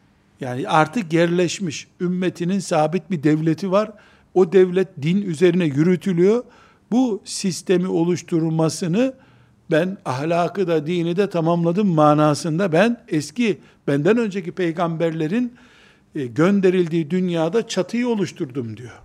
yani 0.41 0.69
artık 0.69 1.13
yerleşmiş 1.13 1.89
ümmetinin 2.01 2.59
sabit 2.59 3.11
bir 3.11 3.23
devleti 3.23 3.71
var. 3.71 3.93
O 4.35 4.53
devlet 4.53 4.89
din 5.03 5.23
üzerine 5.23 5.65
yürütülüyor. 5.65 6.45
Bu 6.93 7.23
sistemi 7.25 7.89
oluşturmasını 7.89 9.15
ben 9.71 9.99
ahlakı 10.05 10.69
da 10.69 10.87
dini 10.87 11.17
de 11.17 11.31
tamamladım 11.31 11.89
manasında 11.89 12.73
ben 12.73 13.01
eski 13.09 13.59
benden 13.87 14.17
önceki 14.17 14.53
peygamberlerin 14.53 15.53
gönderildiği 16.15 17.11
dünyada 17.11 17.69
çatıyı 17.69 18.09
oluşturdum 18.09 18.77
diyor. 18.77 18.99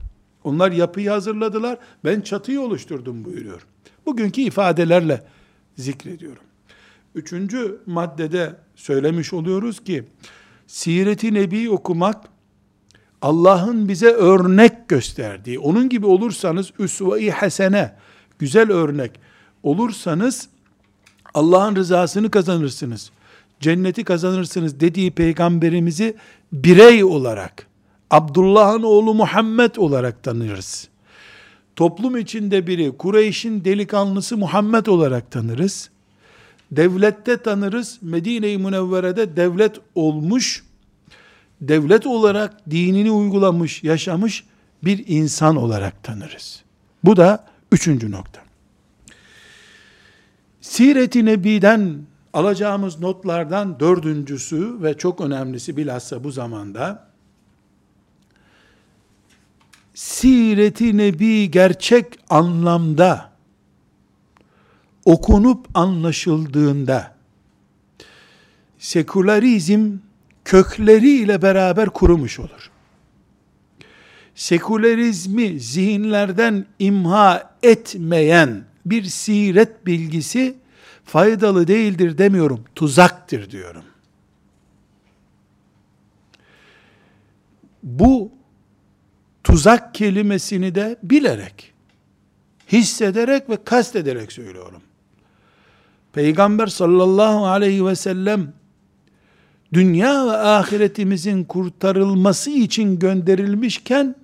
Onlar 0.44 0.72
yapıyı 0.72 1.10
hazırladılar, 1.10 1.78
ben 2.06 2.22
çatıyı 2.22 2.62
oluşturdum 2.62 3.26
buyuruyor. 3.26 3.66
Bugünkü 4.06 4.42
ifadelerle 4.42 5.24
zikrediyorum. 5.76 6.44
Üçüncü 7.16 7.82
maddede 7.86 8.56
söylemiş 8.76 9.34
oluyoruz 9.34 9.84
ki, 9.84 10.04
Siret-i 10.68 11.34
Nebi 11.34 11.70
okumak, 11.70 12.26
Allah'ın 13.22 13.88
bize 13.88 14.10
örnek 14.10 14.90
gösterdiği, 14.90 15.60
onun 15.60 15.90
gibi 15.90 16.06
olursanız 16.06 16.72
üsve-i 16.80 17.32
hasene, 17.32 17.96
güzel 18.40 18.72
örnek 18.72 19.12
olursanız, 19.64 20.50
Allah'ın 21.34 21.76
rızasını 21.76 22.32
kazanırsınız 22.32 23.12
cenneti 23.60 24.04
kazanırsınız 24.04 24.80
dediği 24.80 25.12
peygamberimizi 25.12 26.16
birey 26.54 27.04
olarak, 27.04 27.68
Abdullah'ın 28.12 28.84
oğlu 28.84 29.14
Muhammed 29.14 29.76
olarak 29.76 30.24
tanırız. 30.24 30.88
Toplum 31.76 32.18
içinde 32.18 32.68
biri, 32.68 32.98
Kureyş'in 32.98 33.66
delikanlısı 33.66 34.38
Muhammed 34.38 34.86
olarak 34.86 35.32
tanırız. 35.32 35.90
Devlette 36.72 37.38
tanırız, 37.38 38.00
Medine-i 38.02 38.58
Münevvere'de 38.58 39.36
devlet 39.36 39.76
olmuş, 39.96 40.64
devlet 41.62 42.08
olarak 42.08 42.70
dinini 42.72 43.12
uygulamış, 43.12 43.84
yaşamış 43.84 44.44
bir 44.84 45.04
insan 45.08 45.56
olarak 45.56 46.04
tanırız. 46.04 46.64
Bu 47.04 47.18
da 47.18 47.46
üçüncü 47.72 48.12
nokta. 48.12 48.42
Siret-i 50.62 51.26
Nebi'den 51.26 51.98
Alacağımız 52.36 53.00
notlardan 53.00 53.80
dördüncüsü 53.80 54.84
ve 54.84 54.98
çok 54.98 55.22
önemlisi 55.22 55.78
bilhassa 55.78 56.24
bu 56.24 56.32
zamanda 56.32 57.08
Siret-i 59.94 60.98
Nebi 60.98 61.52
gerçek 61.52 62.06
anlamda 62.30 63.32
okunup 65.06 65.68
anlaşıldığında 65.74 67.16
sekülerizm 68.80 69.98
kökleriyle 70.46 71.42
beraber 71.42 71.90
kurumuş 71.90 72.40
olur. 72.40 72.72
Sekülerizmi 74.36 75.60
zihinlerden 75.60 76.66
imha 76.80 77.56
etmeyen 77.64 78.66
bir 78.86 79.04
siret 79.04 79.86
bilgisi 79.86 80.65
faydalı 81.06 81.68
değildir 81.68 82.18
demiyorum, 82.18 82.64
tuzaktır 82.76 83.52
diyorum. 83.52 83.84
Bu 87.84 88.32
tuzak 89.44 89.96
kelimesini 89.96 90.76
de 90.76 90.98
bilerek, 91.04 91.74
hissederek 92.72 93.50
ve 93.50 93.64
kastederek 93.64 94.32
söylüyorum. 94.32 94.82
Peygamber 96.14 96.68
sallallahu 96.68 97.46
aleyhi 97.46 97.86
ve 97.86 97.96
sellem 97.96 98.54
dünya 99.74 100.26
ve 100.28 100.32
ahiretimizin 100.32 101.44
kurtarılması 101.44 102.52
için 102.52 103.00
gönderilmişken 103.00 104.16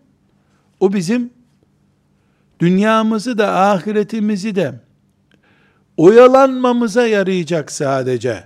o 0.80 0.94
bizim 0.94 1.30
dünyamızı 2.60 3.38
da 3.38 3.56
ahiretimizi 3.56 4.56
de 4.56 4.80
oyalanmamıza 6.02 7.08
yarayacak 7.08 7.72
sadece. 7.72 8.44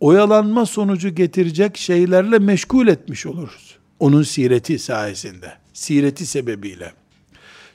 Oyalanma 0.00 0.66
sonucu 0.66 1.08
getirecek 1.08 1.76
şeylerle 1.76 2.38
meşgul 2.38 2.88
etmiş 2.88 3.26
oluruz. 3.26 3.78
Onun 4.00 4.22
sireti 4.22 4.78
sayesinde, 4.78 5.52
sireti 5.72 6.26
sebebiyle. 6.26 6.92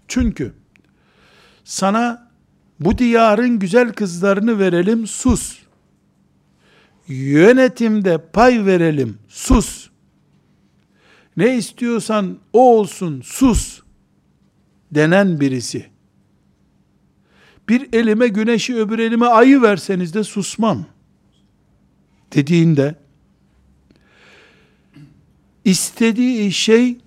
Çünkü 0.07 0.53
sana 1.63 2.31
bu 2.79 2.97
diyarın 2.97 3.59
güzel 3.59 3.93
kızlarını 3.93 4.59
verelim, 4.59 5.07
sus. 5.07 5.59
Yönetimde 7.07 8.17
pay 8.33 8.65
verelim, 8.65 9.17
sus. 9.27 9.89
Ne 11.37 11.57
istiyorsan 11.57 12.37
o 12.53 12.77
olsun, 12.77 13.21
sus 13.21 13.81
denen 14.91 15.39
birisi 15.39 15.98
bir 17.69 17.93
elime 17.93 18.27
güneşi 18.27 18.75
öbür 18.75 18.99
elime 18.99 19.25
ayı 19.25 19.61
verseniz 19.61 20.13
de 20.13 20.23
susmam 20.23 20.85
dediğinde 22.33 22.95
istediği 25.65 26.51
şey 26.51 26.97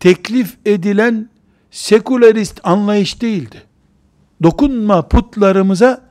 teklif 0.00 0.56
edilen 0.66 1.28
sekülerist 1.70 2.60
anlayış 2.64 3.22
değildi. 3.22 3.62
Dokunma 4.42 5.08
putlarımıza 5.08 6.10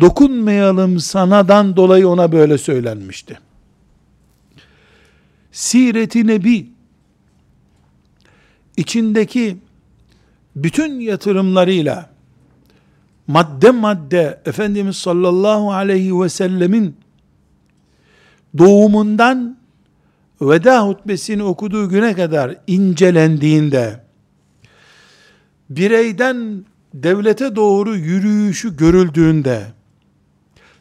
dokunmayalım 0.00 1.00
sanadan 1.00 1.76
dolayı 1.76 2.08
ona 2.08 2.32
böyle 2.32 2.58
söylenmişti. 2.58 3.38
Siret-i 5.52 6.26
Nebi 6.26 6.66
içindeki 8.76 9.56
bütün 10.56 11.00
yatırımlarıyla 11.00 12.17
madde 13.28 13.70
madde 13.70 14.40
Efendimiz 14.46 14.96
sallallahu 14.96 15.72
aleyhi 15.72 16.20
ve 16.20 16.28
sellemin 16.28 16.96
doğumundan 18.58 19.58
veda 20.40 20.86
hutbesini 20.86 21.42
okuduğu 21.42 21.88
güne 21.88 22.14
kadar 22.14 22.56
incelendiğinde 22.66 24.00
bireyden 25.70 26.64
devlete 26.94 27.56
doğru 27.56 27.96
yürüyüşü 27.96 28.76
görüldüğünde 28.76 29.66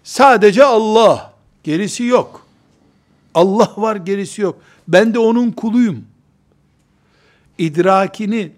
sadece 0.03 0.63
Allah 0.63 1.33
gerisi 1.63 2.03
yok. 2.03 2.47
Allah 3.33 3.73
var 3.77 3.95
gerisi 3.95 4.41
yok. 4.41 4.61
Ben 4.87 5.13
de 5.13 5.19
onun 5.19 5.51
kuluyum. 5.51 6.05
İdrakini 7.57 8.51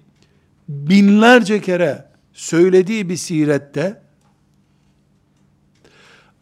binlerce 0.70 1.62
kere 1.62 2.09
söylediği 2.40 3.10
bir 3.10 3.18
sirette 3.18 4.02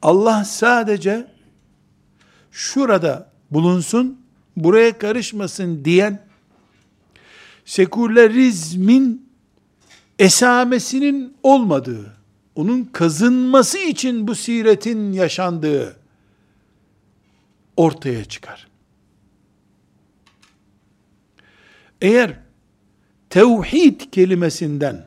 Allah 0.02 0.46
sadece 0.46 1.28
şurada 2.52 3.32
bulunsun, 3.52 4.22
buraya 4.58 4.98
karışmasın 4.98 5.86
diyen 5.86 6.28
sekülerizmin 7.66 9.30
esamesinin 10.20 11.38
olmadığı, 11.44 12.18
onun 12.56 12.84
kazınması 12.84 13.78
için 13.78 14.28
bu 14.28 14.36
siretin 14.36 15.14
yaşandığı 15.14 16.00
ortaya 17.78 18.26
çıkar. 18.26 18.68
Eğer 22.02 22.40
tevhid 23.30 24.02
kelimesinden 24.12 25.07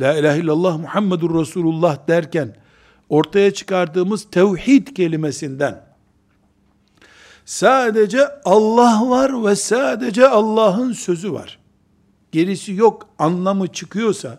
La 0.00 0.18
ilahe 0.18 0.38
illallah 0.38 0.78
Muhammedur 0.78 1.40
Resulullah 1.40 2.08
derken 2.08 2.56
ortaya 3.08 3.54
çıkardığımız 3.54 4.24
tevhid 4.30 4.86
kelimesinden 4.88 5.84
sadece 7.44 8.28
Allah 8.44 9.10
var 9.10 9.44
ve 9.44 9.56
sadece 9.56 10.28
Allah'ın 10.28 10.92
sözü 10.92 11.32
var. 11.32 11.58
Gerisi 12.32 12.72
yok 12.72 13.08
anlamı 13.18 13.68
çıkıyorsa 13.72 14.38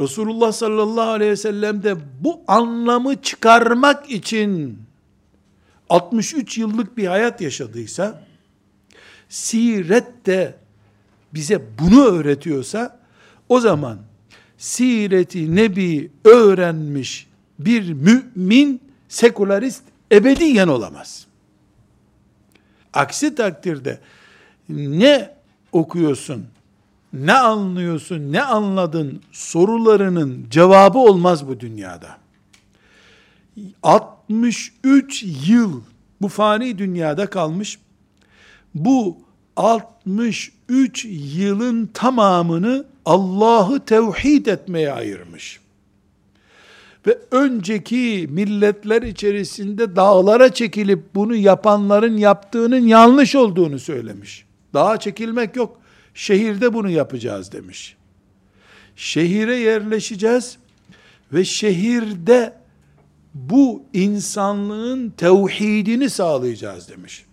Resulullah 0.00 0.52
sallallahu 0.52 1.10
aleyhi 1.10 1.30
ve 1.30 1.36
sellem 1.36 1.82
de 1.82 1.96
bu 2.20 2.40
anlamı 2.48 3.22
çıkarmak 3.22 4.10
için 4.10 4.78
63 5.90 6.58
yıllık 6.58 6.96
bir 6.96 7.06
hayat 7.06 7.40
yaşadıysa 7.40 8.22
siret 9.28 10.26
de 10.26 10.54
bize 11.34 11.62
bunu 11.78 12.04
öğretiyorsa 12.04 12.99
o 13.50 13.60
zaman 13.60 13.98
sireti 14.58 15.56
nebi 15.56 16.10
öğrenmiş 16.24 17.26
bir 17.58 17.92
mümin 17.92 18.80
sekülerist 19.08 19.82
ebediyen 20.12 20.68
olamaz. 20.68 21.26
Aksi 22.92 23.34
takdirde 23.34 24.00
ne 24.68 25.34
okuyorsun, 25.72 26.46
ne 27.12 27.32
anlıyorsun, 27.32 28.32
ne 28.32 28.42
anladın 28.42 29.22
sorularının 29.32 30.46
cevabı 30.50 30.98
olmaz 30.98 31.48
bu 31.48 31.60
dünyada. 31.60 32.18
63 33.82 35.24
yıl 35.48 35.82
bu 36.20 36.28
fani 36.28 36.78
dünyada 36.78 37.30
kalmış. 37.30 37.78
Bu 38.74 39.18
63 39.56 41.04
yılın 41.10 41.86
tamamını 41.86 42.89
Allah'ı 43.10 43.84
tevhid 43.84 44.46
etmeye 44.46 44.92
ayırmış. 44.92 45.60
Ve 47.06 47.18
önceki 47.30 48.26
milletler 48.30 49.02
içerisinde 49.02 49.96
dağlara 49.96 50.54
çekilip 50.54 51.14
bunu 51.14 51.34
yapanların 51.34 52.16
yaptığının 52.16 52.86
yanlış 52.86 53.34
olduğunu 53.34 53.78
söylemiş. 53.78 54.44
Dağa 54.74 54.96
çekilmek 54.96 55.56
yok. 55.56 55.80
Şehirde 56.14 56.74
bunu 56.74 56.90
yapacağız 56.90 57.52
demiş. 57.52 57.96
Şehire 58.96 59.56
yerleşeceğiz 59.56 60.58
ve 61.32 61.44
şehirde 61.44 62.52
bu 63.34 63.82
insanlığın 63.92 65.10
tevhidini 65.10 66.10
sağlayacağız 66.10 66.88
demiş. 66.88 67.24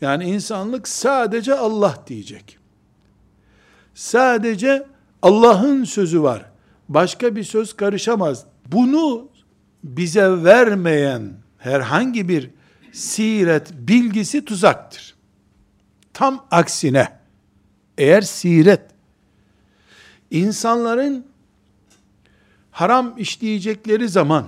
Yani 0.00 0.24
insanlık 0.24 0.88
sadece 0.88 1.54
Allah 1.54 2.04
diyecek. 2.06 2.58
Sadece 3.94 4.93
Allah'ın 5.24 5.84
sözü 5.84 6.22
var. 6.22 6.44
Başka 6.88 7.36
bir 7.36 7.44
söz 7.44 7.76
karışamaz. 7.76 8.44
Bunu 8.66 9.28
bize 9.84 10.44
vermeyen 10.44 11.32
herhangi 11.58 12.28
bir 12.28 12.50
siret 12.92 13.72
bilgisi 13.72 14.44
tuzaktır. 14.44 15.14
Tam 16.12 16.46
aksine 16.50 17.18
eğer 17.98 18.22
siret 18.22 18.82
insanların 20.30 21.26
haram 22.70 23.14
işleyecekleri 23.18 24.08
zaman 24.08 24.46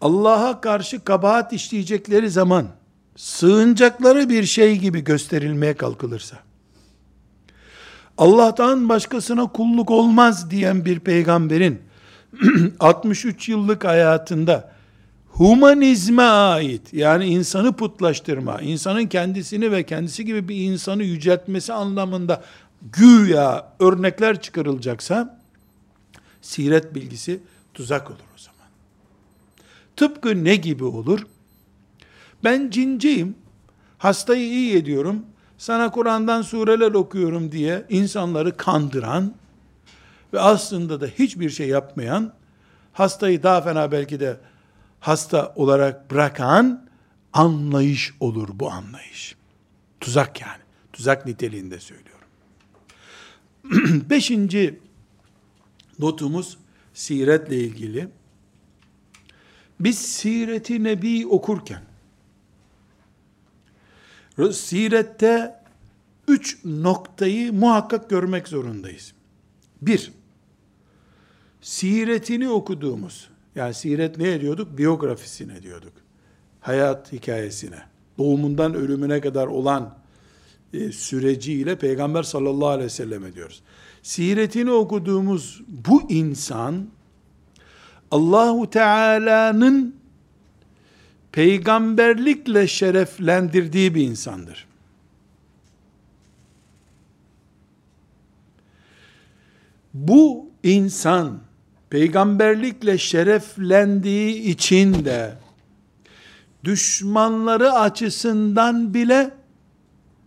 Allah'a 0.00 0.60
karşı 0.60 1.04
kabahat 1.04 1.52
işleyecekleri 1.52 2.30
zaman 2.30 2.68
sığınacakları 3.16 4.28
bir 4.28 4.44
şey 4.44 4.76
gibi 4.76 5.04
gösterilmeye 5.04 5.74
kalkılırsa 5.74 6.47
Allah'tan 8.18 8.88
başkasına 8.88 9.46
kulluk 9.46 9.90
olmaz 9.90 10.50
diyen 10.50 10.84
bir 10.84 11.00
peygamberin 11.00 11.80
63 12.80 13.48
yıllık 13.48 13.84
hayatında 13.84 14.72
humanizme 15.26 16.22
ait 16.22 16.94
yani 16.94 17.26
insanı 17.26 17.72
putlaştırma, 17.72 18.60
insanın 18.60 19.06
kendisini 19.06 19.72
ve 19.72 19.86
kendisi 19.86 20.24
gibi 20.24 20.48
bir 20.48 20.56
insanı 20.56 21.02
yüceltmesi 21.02 21.72
anlamında 21.72 22.42
güya 22.92 23.72
örnekler 23.80 24.40
çıkarılacaksa 24.42 25.40
siret 26.42 26.94
bilgisi 26.94 27.40
tuzak 27.74 28.10
olur 28.10 28.18
o 28.34 28.38
zaman. 28.38 28.68
Tıpkı 29.96 30.44
ne 30.44 30.56
gibi 30.56 30.84
olur? 30.84 31.26
Ben 32.44 32.70
cinciyim, 32.70 33.34
hastayı 33.98 34.48
iyi 34.48 34.76
ediyorum, 34.76 35.22
sana 35.58 35.90
Kur'an'dan 35.90 36.42
sureler 36.42 36.92
okuyorum 36.92 37.52
diye 37.52 37.86
insanları 37.88 38.56
kandıran 38.56 39.34
ve 40.32 40.40
aslında 40.40 41.00
da 41.00 41.06
hiçbir 41.06 41.50
şey 41.50 41.68
yapmayan, 41.68 42.32
hastayı 42.92 43.42
daha 43.42 43.62
fena 43.62 43.92
belki 43.92 44.20
de 44.20 44.40
hasta 45.00 45.52
olarak 45.56 46.10
bırakan 46.10 46.88
anlayış 47.32 48.14
olur 48.20 48.48
bu 48.52 48.70
anlayış. 48.70 49.36
Tuzak 50.00 50.40
yani. 50.40 50.62
Tuzak 50.92 51.26
niteliğinde 51.26 51.80
söylüyorum. 51.80 52.28
Beşinci 54.10 54.80
notumuz 55.98 56.58
siretle 56.94 57.56
ilgili. 57.56 58.08
Biz 59.80 59.98
sireti 59.98 60.84
nebi 60.84 61.26
okurken 61.26 61.87
Sirette 64.52 65.54
üç 66.28 66.64
noktayı 66.64 67.52
muhakkak 67.52 68.10
görmek 68.10 68.48
zorundayız. 68.48 69.12
Bir, 69.82 70.12
siretini 71.60 72.48
okuduğumuz, 72.48 73.28
yani 73.54 73.74
siret 73.74 74.18
ne 74.18 74.32
ediyorduk? 74.32 74.78
Biyografisine 74.78 75.62
diyorduk. 75.62 75.92
Hayat 76.60 77.12
hikayesine. 77.12 77.82
Doğumundan 78.18 78.74
ölümüne 78.74 79.20
kadar 79.20 79.46
olan 79.46 79.94
e, 80.72 80.92
süreciyle 80.92 81.78
Peygamber 81.78 82.22
sallallahu 82.22 82.68
aleyhi 82.68 82.84
ve 82.84 82.90
sellem 82.90 83.24
ediyoruz. 83.24 83.62
Siretini 84.02 84.70
okuduğumuz 84.70 85.62
bu 85.68 86.02
insan, 86.10 86.88
Allahu 88.10 88.70
Teala'nın 88.70 89.97
peygamberlikle 91.32 92.68
şereflendirdiği 92.68 93.94
bir 93.94 94.02
insandır. 94.02 94.66
Bu 99.94 100.50
insan 100.62 101.40
peygamberlikle 101.90 102.98
şereflendiği 102.98 104.42
için 104.42 105.04
de 105.04 105.34
düşmanları 106.64 107.72
açısından 107.72 108.94
bile 108.94 109.30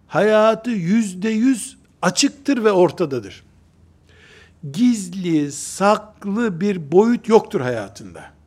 hayatı 0.08 0.72
yüzde 0.72 1.30
yüz 1.30 1.78
açıktır 2.02 2.64
ve 2.64 2.72
ortadadır. 2.72 3.44
Gizli, 4.74 5.52
saklı 5.52 6.62
bir 6.62 6.92
boyut 6.92 7.28
yoktur 7.28 7.62
hayatında 7.62 8.41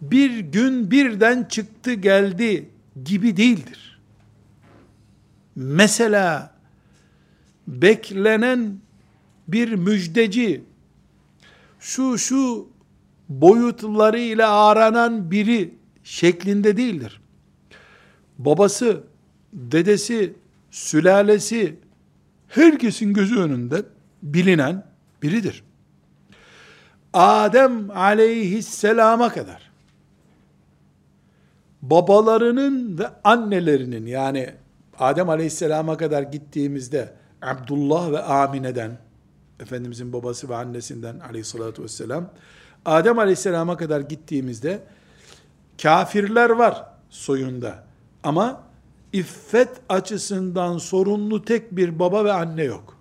bir 0.00 0.38
gün 0.38 0.90
birden 0.90 1.44
çıktı 1.44 1.92
geldi 1.92 2.68
gibi 3.04 3.36
değildir. 3.36 4.00
Mesela 5.56 6.54
beklenen 7.68 8.78
bir 9.48 9.72
müjdeci 9.72 10.62
şu 11.80 12.18
şu 12.18 12.68
boyutlarıyla 13.28 14.66
aranan 14.66 15.30
biri 15.30 15.74
şeklinde 16.04 16.76
değildir. 16.76 17.20
Babası, 18.38 19.04
dedesi, 19.52 20.34
sülalesi 20.70 21.76
herkesin 22.48 23.12
gözü 23.12 23.38
önünde 23.38 23.82
bilinen 24.22 24.86
biridir. 25.22 25.62
Adem 27.12 27.90
aleyhisselama 27.90 29.28
kadar 29.32 29.67
babalarının 31.82 32.98
ve 32.98 33.06
annelerinin 33.24 34.06
yani 34.06 34.54
Adem 34.98 35.28
Aleyhisselam'a 35.28 35.96
kadar 35.96 36.22
gittiğimizde 36.22 37.12
Abdullah 37.42 38.12
ve 38.12 38.22
Amine'den 38.22 38.98
Efendimizin 39.60 40.12
babası 40.12 40.48
ve 40.48 40.56
annesinden 40.56 41.20
aleyhissalatü 41.20 41.82
vesselam 41.82 42.30
Adem 42.84 43.18
Aleyhisselam'a 43.18 43.76
kadar 43.76 44.00
gittiğimizde 44.00 44.80
kafirler 45.82 46.50
var 46.50 46.84
soyunda. 47.10 47.84
Ama 48.22 48.62
iffet 49.12 49.68
açısından 49.88 50.78
sorunlu 50.78 51.44
tek 51.44 51.76
bir 51.76 51.98
baba 51.98 52.24
ve 52.24 52.32
anne 52.32 52.62
yok. 52.62 52.96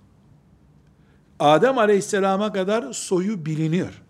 Adem 1.39 1.77
Aleyhisselam'a 1.77 2.53
kadar 2.53 2.93
soyu 2.93 3.45
biliniyor. 3.45 4.01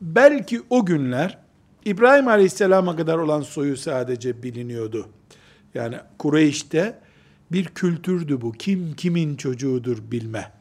Belki 0.00 0.62
o 0.70 0.86
günler 0.86 1.38
İbrahim 1.84 2.28
Aleyhisselam'a 2.28 2.96
kadar 2.96 3.18
olan 3.18 3.40
soyu 3.40 3.76
sadece 3.76 4.42
biliniyordu. 4.42 5.08
Yani 5.74 5.96
Kureyş'te 6.18 6.98
bir 7.52 7.64
kültürdü 7.64 8.40
bu. 8.40 8.52
Kim 8.52 8.94
kimin 8.96 9.36
çocuğudur 9.36 9.98
bilme. 10.10 10.52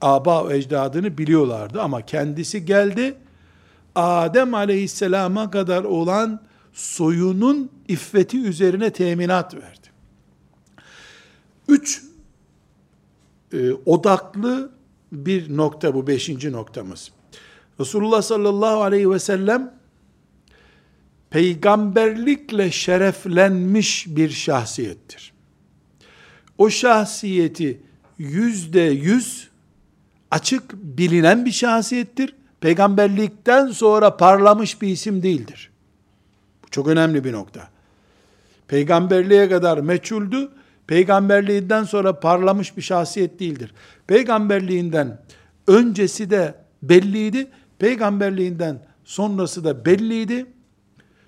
Aba 0.00 0.52
ecdadını 0.52 1.18
biliyorlardı 1.18 1.82
ama 1.82 2.06
kendisi 2.06 2.64
geldi. 2.64 3.14
Adem 3.94 4.54
Aleyhisselam'a 4.54 5.50
kadar 5.50 5.84
olan 5.84 6.40
soyunun 6.72 7.70
iffeti 7.88 8.42
üzerine 8.42 8.92
teminat 8.92 9.54
verdi. 9.54 9.86
Üç 11.68 12.02
e, 13.52 13.72
odaklı 13.72 14.70
bir 15.12 15.56
nokta 15.56 15.94
bu 15.94 16.06
beşinci 16.06 16.52
noktamız. 16.52 17.10
Resulullah 17.80 18.22
sallallahu 18.22 18.82
aleyhi 18.82 19.10
ve 19.10 19.18
sellem 19.18 19.75
peygamberlikle 21.30 22.70
şereflenmiş 22.70 24.06
bir 24.08 24.30
şahsiyettir. 24.30 25.32
O 26.58 26.70
şahsiyeti 26.70 27.80
yüzde 28.18 28.80
yüz 28.80 29.48
açık 30.30 30.72
bilinen 30.72 31.44
bir 31.44 31.52
şahsiyettir. 31.52 32.34
Peygamberlikten 32.60 33.66
sonra 33.66 34.16
parlamış 34.16 34.82
bir 34.82 34.88
isim 34.88 35.22
değildir. 35.22 35.70
Bu 36.64 36.70
çok 36.70 36.88
önemli 36.88 37.24
bir 37.24 37.32
nokta. 37.32 37.68
Peygamberliğe 38.68 39.48
kadar 39.48 39.78
meçhuldü, 39.78 40.48
peygamberliğinden 40.86 41.84
sonra 41.84 42.20
parlamış 42.20 42.76
bir 42.76 42.82
şahsiyet 42.82 43.40
değildir. 43.40 43.74
Peygamberliğinden 44.06 45.20
öncesi 45.66 46.30
de 46.30 46.54
belliydi, 46.82 47.48
peygamberliğinden 47.78 48.78
sonrası 49.04 49.64
da 49.64 49.84
belliydi. 49.84 50.46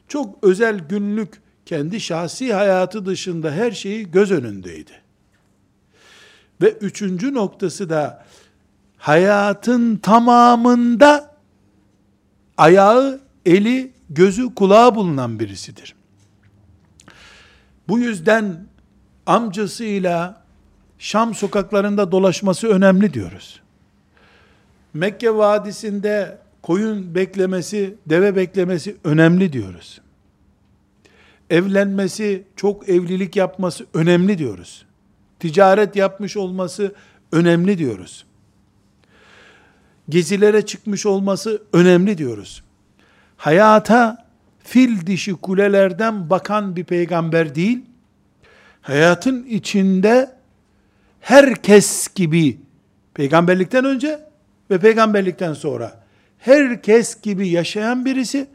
Çok 0.09 0.45
özel 0.45 0.79
günlük 0.79 1.41
kendi 1.67 2.01
şahsi 2.01 2.55
hayatı 2.55 3.07
dışında 3.07 3.51
her 3.51 3.71
şeyi 3.71 4.11
göz 4.11 4.31
önündeydi. 4.31 4.93
Ve 6.63 6.71
üçüncü 6.71 7.35
noktası 7.35 7.91
da 7.91 8.25
hayatın 8.97 9.97
tamamında 9.97 11.35
ayağı, 12.57 13.21
eli, 13.47 13.93
gözü, 14.11 14.55
kulağı 14.55 14.95
bulunan 14.95 15.41
birisidir. 15.41 15.95
Bu 17.89 17.99
yüzden 17.99 18.67
amcasıyla 19.27 20.49
Şam 20.99 21.35
sokaklarında 21.35 22.13
dolaşması 22.13 22.69
önemli 22.69 23.15
diyoruz. 23.15 23.61
Mekke 24.95 25.35
vadisinde 25.35 26.39
koyun 26.69 27.15
beklemesi, 27.15 27.95
deve 28.07 28.37
beklemesi 28.37 28.97
önemli 29.05 29.53
diyoruz. 29.53 30.01
Evlenmesi, 31.51 32.43
çok 32.57 32.89
evlilik 32.89 33.37
yapması 33.37 33.87
önemli 33.95 34.39
diyoruz. 34.39 34.87
Ticaret 35.41 35.97
yapmış 35.97 36.37
olması 36.37 36.95
önemli 37.33 37.79
diyoruz. 37.79 38.27
Gezilere 40.09 40.67
çıkmış 40.67 41.07
olması 41.07 41.63
önemli 41.73 42.19
diyoruz. 42.19 42.63
Hayata 43.37 44.27
fil 44.59 45.07
dişi 45.07 45.35
kulelerden 45.35 46.31
bakan 46.31 46.77
bir 46.77 46.85
peygamber 46.85 47.55
değil, 47.55 47.85
hayatın 48.83 49.45
içinde 49.45 50.37
herkes 51.21 52.09
gibi 52.15 52.59
peygamberlikten 53.15 53.85
önce 53.85 54.21
ve 54.71 54.79
peygamberlikten 54.79 55.55
sonra 55.55 56.08
herkes 56.39 57.21
gibi 57.21 57.49
yaşayan 57.49 58.05
birisi 58.05 58.47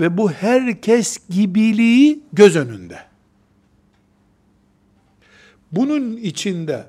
ve 0.00 0.16
bu 0.16 0.30
herkes 0.30 1.18
gibiliği 1.30 2.20
göz 2.32 2.56
önünde. 2.56 2.98
Bunun 5.72 6.16
içinde 6.16 6.86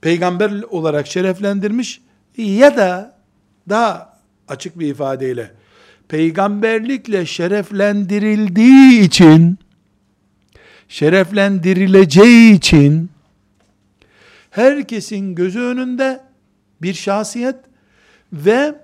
peygamber 0.00 0.62
olarak 0.62 1.06
şereflendirmiş 1.06 2.00
ya 2.36 2.76
da 2.76 3.18
daha 3.68 4.20
açık 4.48 4.78
bir 4.78 4.86
ifadeyle 4.86 5.50
peygamberlikle 6.08 7.26
şereflendirildiği 7.26 9.00
için 9.00 9.58
şereflendirileceği 10.88 12.54
için 12.54 13.10
herkesin 14.50 15.34
gözü 15.34 15.60
önünde 15.60 16.20
bir 16.82 16.94
şahsiyet 16.94 17.56
ve 18.34 18.74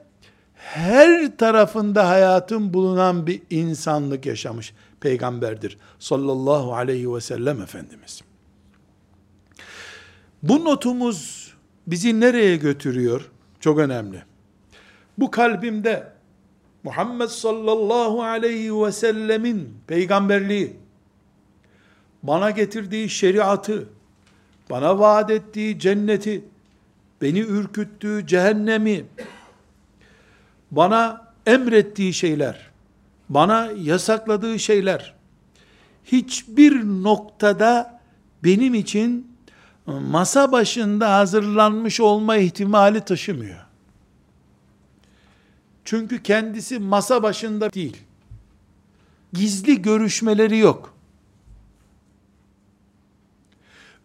her 0.54 1.36
tarafında 1.36 2.08
hayatın 2.08 2.74
bulunan 2.74 3.26
bir 3.26 3.42
insanlık 3.50 4.26
yaşamış 4.26 4.74
peygamberdir. 5.00 5.78
Sallallahu 5.98 6.74
aleyhi 6.74 7.14
ve 7.14 7.20
sellem 7.20 7.62
Efendimiz. 7.62 8.22
Bu 10.42 10.64
notumuz 10.64 11.50
bizi 11.86 12.20
nereye 12.20 12.56
götürüyor? 12.56 13.30
Çok 13.60 13.78
önemli. 13.78 14.22
Bu 15.18 15.30
kalbimde 15.30 16.12
Muhammed 16.82 17.28
sallallahu 17.28 18.22
aleyhi 18.22 18.82
ve 18.82 18.92
sellemin 18.92 19.74
peygamberliği, 19.86 20.76
bana 22.22 22.50
getirdiği 22.50 23.08
şeriatı, 23.08 23.88
bana 24.70 24.98
vaat 24.98 25.30
ettiği 25.30 25.78
cenneti, 25.78 26.44
beni 27.22 27.38
ürküttüğü 27.38 28.26
cehennemi, 28.26 29.04
bana 30.70 31.32
emrettiği 31.46 32.14
şeyler, 32.14 32.70
bana 33.28 33.70
yasakladığı 33.76 34.58
şeyler, 34.58 35.14
hiçbir 36.04 36.84
noktada 36.84 38.00
benim 38.44 38.74
için 38.74 39.36
masa 39.86 40.52
başında 40.52 41.14
hazırlanmış 41.14 42.00
olma 42.00 42.36
ihtimali 42.36 43.00
taşımıyor. 43.00 43.60
Çünkü 45.84 46.22
kendisi 46.22 46.78
masa 46.78 47.22
başında 47.22 47.72
değil. 47.72 47.96
Gizli 49.32 49.82
görüşmeleri 49.82 50.58
yok. 50.58 50.94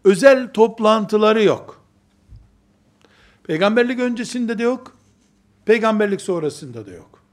Özel 0.03 0.53
toplantıları 0.53 1.43
yok. 1.43 1.85
Peygamberlik 3.43 3.99
öncesinde 3.99 4.57
de 4.57 4.63
yok. 4.63 4.94
Peygamberlik 5.65 6.21
sonrasında 6.21 6.85
da 6.85 6.91
yok. 6.91 7.23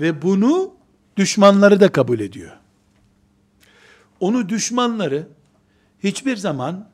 Ve 0.00 0.22
bunu 0.22 0.74
düşmanları 1.16 1.80
da 1.80 1.92
kabul 1.92 2.20
ediyor. 2.20 2.52
Onu 4.20 4.48
düşmanları 4.48 5.28
hiçbir 6.04 6.36
zaman 6.36 6.88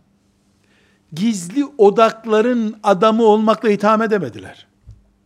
gizli 1.12 1.64
odakların 1.64 2.76
adamı 2.82 3.22
olmakla 3.22 3.70
itham 3.70 4.02
edemediler. 4.02 4.66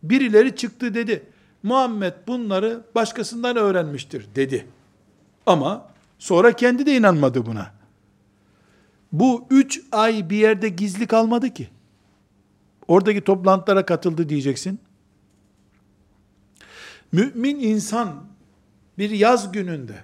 Birileri 0.03 0.55
çıktı 0.55 0.93
dedi. 0.93 1.23
Muhammed 1.63 2.13
bunları 2.27 2.81
başkasından 2.95 3.57
öğrenmiştir 3.57 4.27
dedi. 4.35 4.67
Ama 5.45 5.87
sonra 6.19 6.51
kendi 6.53 6.85
de 6.85 6.97
inanmadı 6.97 7.45
buna. 7.45 7.71
Bu 9.11 9.45
üç 9.49 9.81
ay 9.91 10.29
bir 10.29 10.37
yerde 10.37 10.69
gizli 10.69 11.07
kalmadı 11.07 11.49
ki. 11.49 11.69
Oradaki 12.87 13.21
toplantılara 13.21 13.85
katıldı 13.85 14.29
diyeceksin. 14.29 14.79
Mümin 17.11 17.59
insan 17.59 18.23
bir 18.97 19.09
yaz 19.09 19.51
gününde 19.51 19.95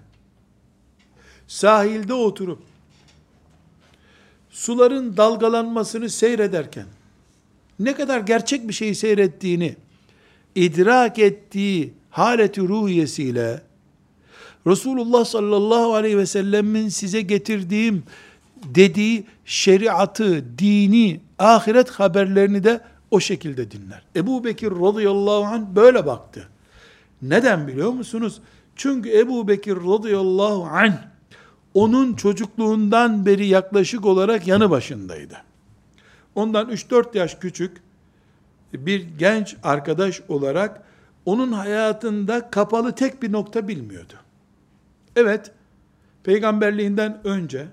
sahilde 1.47 2.13
oturup 2.13 2.59
suların 4.49 5.17
dalgalanmasını 5.17 6.09
seyrederken 6.09 6.85
ne 7.79 7.93
kadar 7.93 8.19
gerçek 8.19 8.67
bir 8.67 8.73
şeyi 8.73 8.95
seyrettiğini 8.95 9.75
idrak 10.55 11.19
ettiği 11.19 11.93
haleti 12.09 12.61
ruhiyesiyle 12.61 13.61
Resulullah 14.67 15.25
sallallahu 15.25 15.93
aleyhi 15.93 16.17
ve 16.17 16.25
sellemin 16.25 16.89
size 16.89 17.21
getirdiğim 17.21 18.03
dediği 18.63 19.25
şeriatı, 19.45 20.45
dini, 20.57 21.19
ahiret 21.39 21.89
haberlerini 21.89 22.63
de 22.63 22.81
o 23.11 23.19
şekilde 23.19 23.71
dinler. 23.71 24.01
Ebu 24.15 24.43
Bekir 24.43 24.71
radıyallahu 24.71 25.43
anh 25.43 25.65
böyle 25.75 26.05
baktı. 26.05 26.49
Neden 27.21 27.67
biliyor 27.67 27.91
musunuz? 27.91 28.41
Çünkü 28.75 29.17
Ebu 29.17 29.47
Bekir 29.47 29.75
radıyallahu 29.75 30.63
anh 30.63 30.97
onun 31.73 32.13
çocukluğundan 32.13 33.25
beri 33.25 33.47
yaklaşık 33.47 34.05
olarak 34.05 34.47
yanı 34.47 34.69
başındaydı. 34.69 35.37
Ondan 36.35 36.69
3-4 36.69 37.17
yaş 37.17 37.35
küçük 37.35 37.77
bir 38.73 39.01
genç 39.17 39.55
arkadaş 39.63 40.21
olarak 40.27 40.83
onun 41.25 41.51
hayatında 41.51 42.49
kapalı 42.49 42.95
tek 42.95 43.21
bir 43.21 43.31
nokta 43.31 43.67
bilmiyordu. 43.67 44.13
Evet, 45.15 45.51
peygamberliğinden 46.23 47.21
önce 47.23 47.67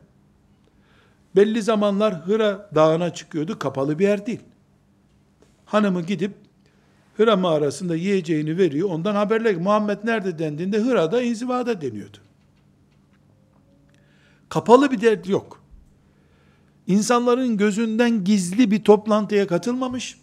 belli 1.37 1.63
zamanlar 1.63 2.15
Hıra 2.15 2.71
dağına 2.75 3.15
çıkıyordu. 3.15 3.59
Kapalı 3.59 3.99
bir 3.99 4.05
yer 4.05 4.27
değil. 4.27 4.41
Hanımı 5.65 6.03
gidip 6.03 6.33
Hıra 7.17 7.37
mağarasında 7.37 7.97
yiyeceğini 7.97 8.59
veriyor. 8.59 8.89
Ondan 8.91 9.15
haberler 9.15 9.57
Muhammed 9.57 9.99
nerede 10.05 10.39
dendiğinde 10.39 10.79
Hıra'da 10.79 11.23
inzivada 11.23 11.81
deniyordu. 11.81 12.17
Kapalı 14.49 14.91
bir 14.91 15.01
dert 15.01 15.29
yok. 15.29 15.63
İnsanların 16.87 17.57
gözünden 17.57 18.25
gizli 18.25 18.71
bir 18.71 18.85
toplantıya 18.85 19.47
katılmamış. 19.47 20.19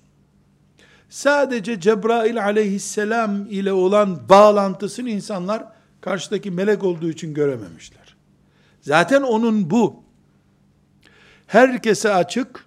Sadece 1.10 1.80
Cebrail 1.80 2.44
aleyhisselam 2.44 3.46
ile 3.50 3.74
olan 3.74 4.30
bağlantısını 4.30 5.10
insanlar 5.10 5.64
karşıdaki 6.02 6.52
melek 6.52 6.84
olduğu 6.84 7.10
için 7.10 7.34
görememişler. 7.34 8.16
Zaten 8.82 9.22
onun 9.22 9.70
bu 9.70 10.04
herkese 11.48 12.14
açık 12.14 12.66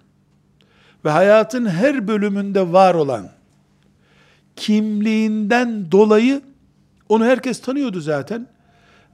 ve 1.05 1.09
hayatın 1.09 1.65
her 1.65 2.07
bölümünde 2.07 2.73
var 2.73 2.95
olan 2.95 3.29
kimliğinden 4.55 5.91
dolayı 5.91 6.41
onu 7.09 7.25
herkes 7.25 7.61
tanıyordu 7.61 8.01
zaten. 8.01 8.47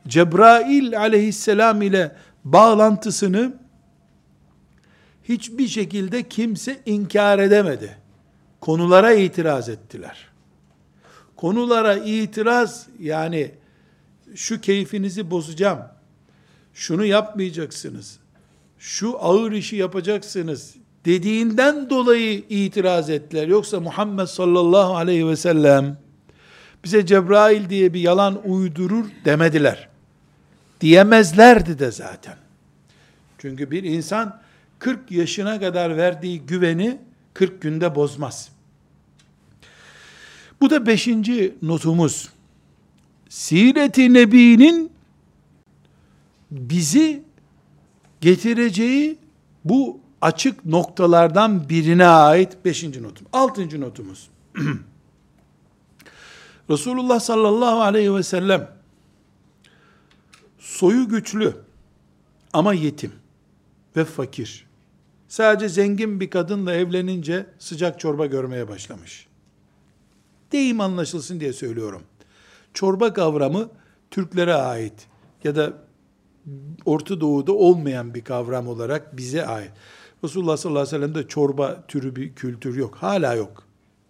Cebrail 0.08 0.99
aleyhisselam 0.99 1.82
ile 1.82 2.15
bağlantısını 2.43 3.54
hiçbir 5.23 5.67
şekilde 5.67 6.30
kimse 6.30 6.80
inkar 6.86 7.39
edemedi. 7.39 7.97
Konulara 8.62 9.13
itiraz 9.13 9.69
ettiler. 9.69 10.28
Konulara 11.36 11.95
itiraz 11.95 12.88
yani 12.99 13.52
şu 14.36 14.62
keyfinizi 14.62 15.32
bozacağım. 15.32 15.80
Şunu 16.73 17.06
yapmayacaksınız. 17.06 18.19
Şu 18.80 19.17
ağır 19.19 19.52
işi 19.52 19.75
yapacaksınız 19.75 20.75
dediğinden 21.05 21.89
dolayı 21.89 22.43
itiraz 22.49 23.09
ettiler. 23.09 23.47
Yoksa 23.47 23.79
Muhammed 23.79 24.25
sallallahu 24.25 24.95
aleyhi 24.95 25.27
ve 25.27 25.35
sellem 25.35 25.97
bize 26.83 27.05
Cebrail 27.05 27.69
diye 27.69 27.93
bir 27.93 27.99
yalan 27.99 28.49
uydurur 28.49 29.05
demediler. 29.25 29.89
Diyemezlerdi 30.81 31.79
de 31.79 31.91
zaten. 31.91 32.35
Çünkü 33.38 33.71
bir 33.71 33.83
insan 33.83 34.39
40 34.79 35.12
yaşına 35.12 35.59
kadar 35.59 35.97
verdiği 35.97 36.41
güveni 36.41 36.97
40 37.33 37.62
günde 37.62 37.95
bozmaz. 37.95 38.49
Bu 40.62 40.69
da 40.69 40.85
beşinci 40.85 41.55
notumuz. 41.62 42.29
Siret-i 43.29 44.13
Nebi'nin 44.13 44.91
bizi 46.51 47.23
getireceği 48.21 49.17
bu 49.65 49.99
açık 50.21 50.65
noktalardan 50.65 51.69
birine 51.69 52.08
ait 52.08 52.65
beşinci 52.65 53.03
notum. 53.03 53.27
Altıncı 53.34 53.82
notumuz. 53.82 54.29
Resulullah 56.69 57.19
sallallahu 57.19 57.82
aleyhi 57.82 58.15
ve 58.15 58.23
sellem 58.23 58.71
soyu 60.60 61.10
güçlü 61.10 61.53
ama 62.53 62.73
yetim 62.73 63.12
ve 63.95 64.05
fakir. 64.05 64.69
Sadece 65.27 65.69
zengin 65.69 66.19
bir 66.19 66.29
kadınla 66.29 66.73
evlenince 66.73 67.45
sıcak 67.60 67.99
çorba 67.99 68.25
görmeye 68.25 68.67
başlamış. 68.67 69.27
Deyim 70.51 70.82
anlaşılsın 70.82 71.39
diye 71.39 71.53
söylüyorum. 71.53 72.01
Çorba 72.73 73.13
kavramı 73.13 73.69
Türklere 74.12 74.53
ait 74.53 75.08
ya 75.43 75.55
da 75.55 75.73
Orta 76.86 77.21
Doğu'da 77.21 77.53
olmayan 77.53 78.13
bir 78.13 78.23
kavram 78.23 78.67
olarak 78.67 79.17
bize 79.17 79.45
ait. 79.45 79.71
Resulullah 80.23 80.58
sallallahu 80.58 80.82
aleyhi 80.82 80.95
ve 80.95 81.08
sellem'de 81.08 81.27
çorba 81.27 81.84
türü 81.88 82.15
bir 82.15 82.36
kültür 82.36 82.75
yok. 82.75 82.95
Hala 82.95 83.36
yok. 83.36 83.63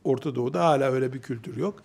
Orta 0.04 0.36
Doğu'da 0.36 0.66
hala 0.66 0.92
öyle 0.92 1.14
bir 1.14 1.22
kültür 1.22 1.58
yok. 1.58 1.84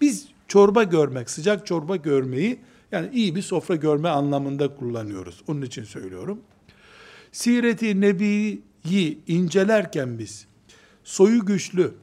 Biz 0.00 0.28
çorba 0.48 0.82
görmek, 0.82 1.30
sıcak 1.30 1.66
çorba 1.66 1.96
görmeyi 1.96 2.60
yani 2.92 3.08
iyi 3.12 3.34
bir 3.34 3.42
sofra 3.42 3.76
görme 3.76 4.08
anlamında 4.08 4.74
kullanıyoruz. 4.74 5.42
Onun 5.48 5.62
için 5.62 5.84
söylüyorum. 5.84 6.40
Siret-i 7.32 8.00
Nebi'yi 8.00 9.18
incelerken 9.26 10.18
biz 10.18 10.46
soyu 11.04 11.46
güçlü 11.46 11.94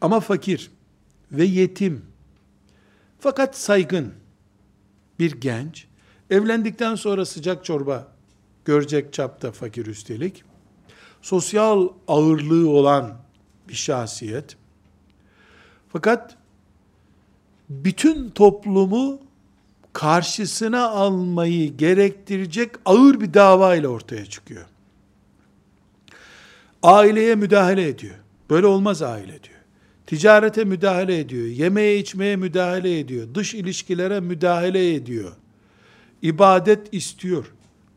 ama 0.00 0.20
fakir 0.20 0.70
ve 1.32 1.44
yetim 1.44 2.02
fakat 3.20 3.56
saygın 3.56 4.12
bir 5.18 5.40
genç 5.40 5.86
evlendikten 6.30 6.94
sonra 6.94 7.24
sıcak 7.26 7.64
çorba 7.64 8.11
görecek 8.64 9.12
çapta 9.12 9.52
fakir 9.52 9.86
üstelik. 9.86 10.44
Sosyal 11.22 11.88
ağırlığı 12.08 12.70
olan 12.70 13.18
bir 13.68 13.74
şahsiyet. 13.74 14.56
Fakat 15.92 16.36
bütün 17.70 18.30
toplumu 18.30 19.20
karşısına 19.92 20.88
almayı 20.88 21.76
gerektirecek 21.76 22.70
ağır 22.84 23.20
bir 23.20 23.34
dava 23.34 23.76
ile 23.76 23.88
ortaya 23.88 24.26
çıkıyor. 24.26 24.66
Aileye 26.82 27.34
müdahale 27.34 27.88
ediyor. 27.88 28.14
Böyle 28.50 28.66
olmaz 28.66 29.02
aile 29.02 29.26
diyor. 29.26 29.60
Ticarete 30.06 30.64
müdahale 30.64 31.18
ediyor. 31.18 31.46
Yemeğe 31.46 31.98
içmeye 31.98 32.36
müdahale 32.36 32.98
ediyor. 32.98 33.34
Dış 33.34 33.54
ilişkilere 33.54 34.20
müdahale 34.20 34.94
ediyor. 34.94 35.32
İbadet 36.22 36.94
istiyor 36.94 37.52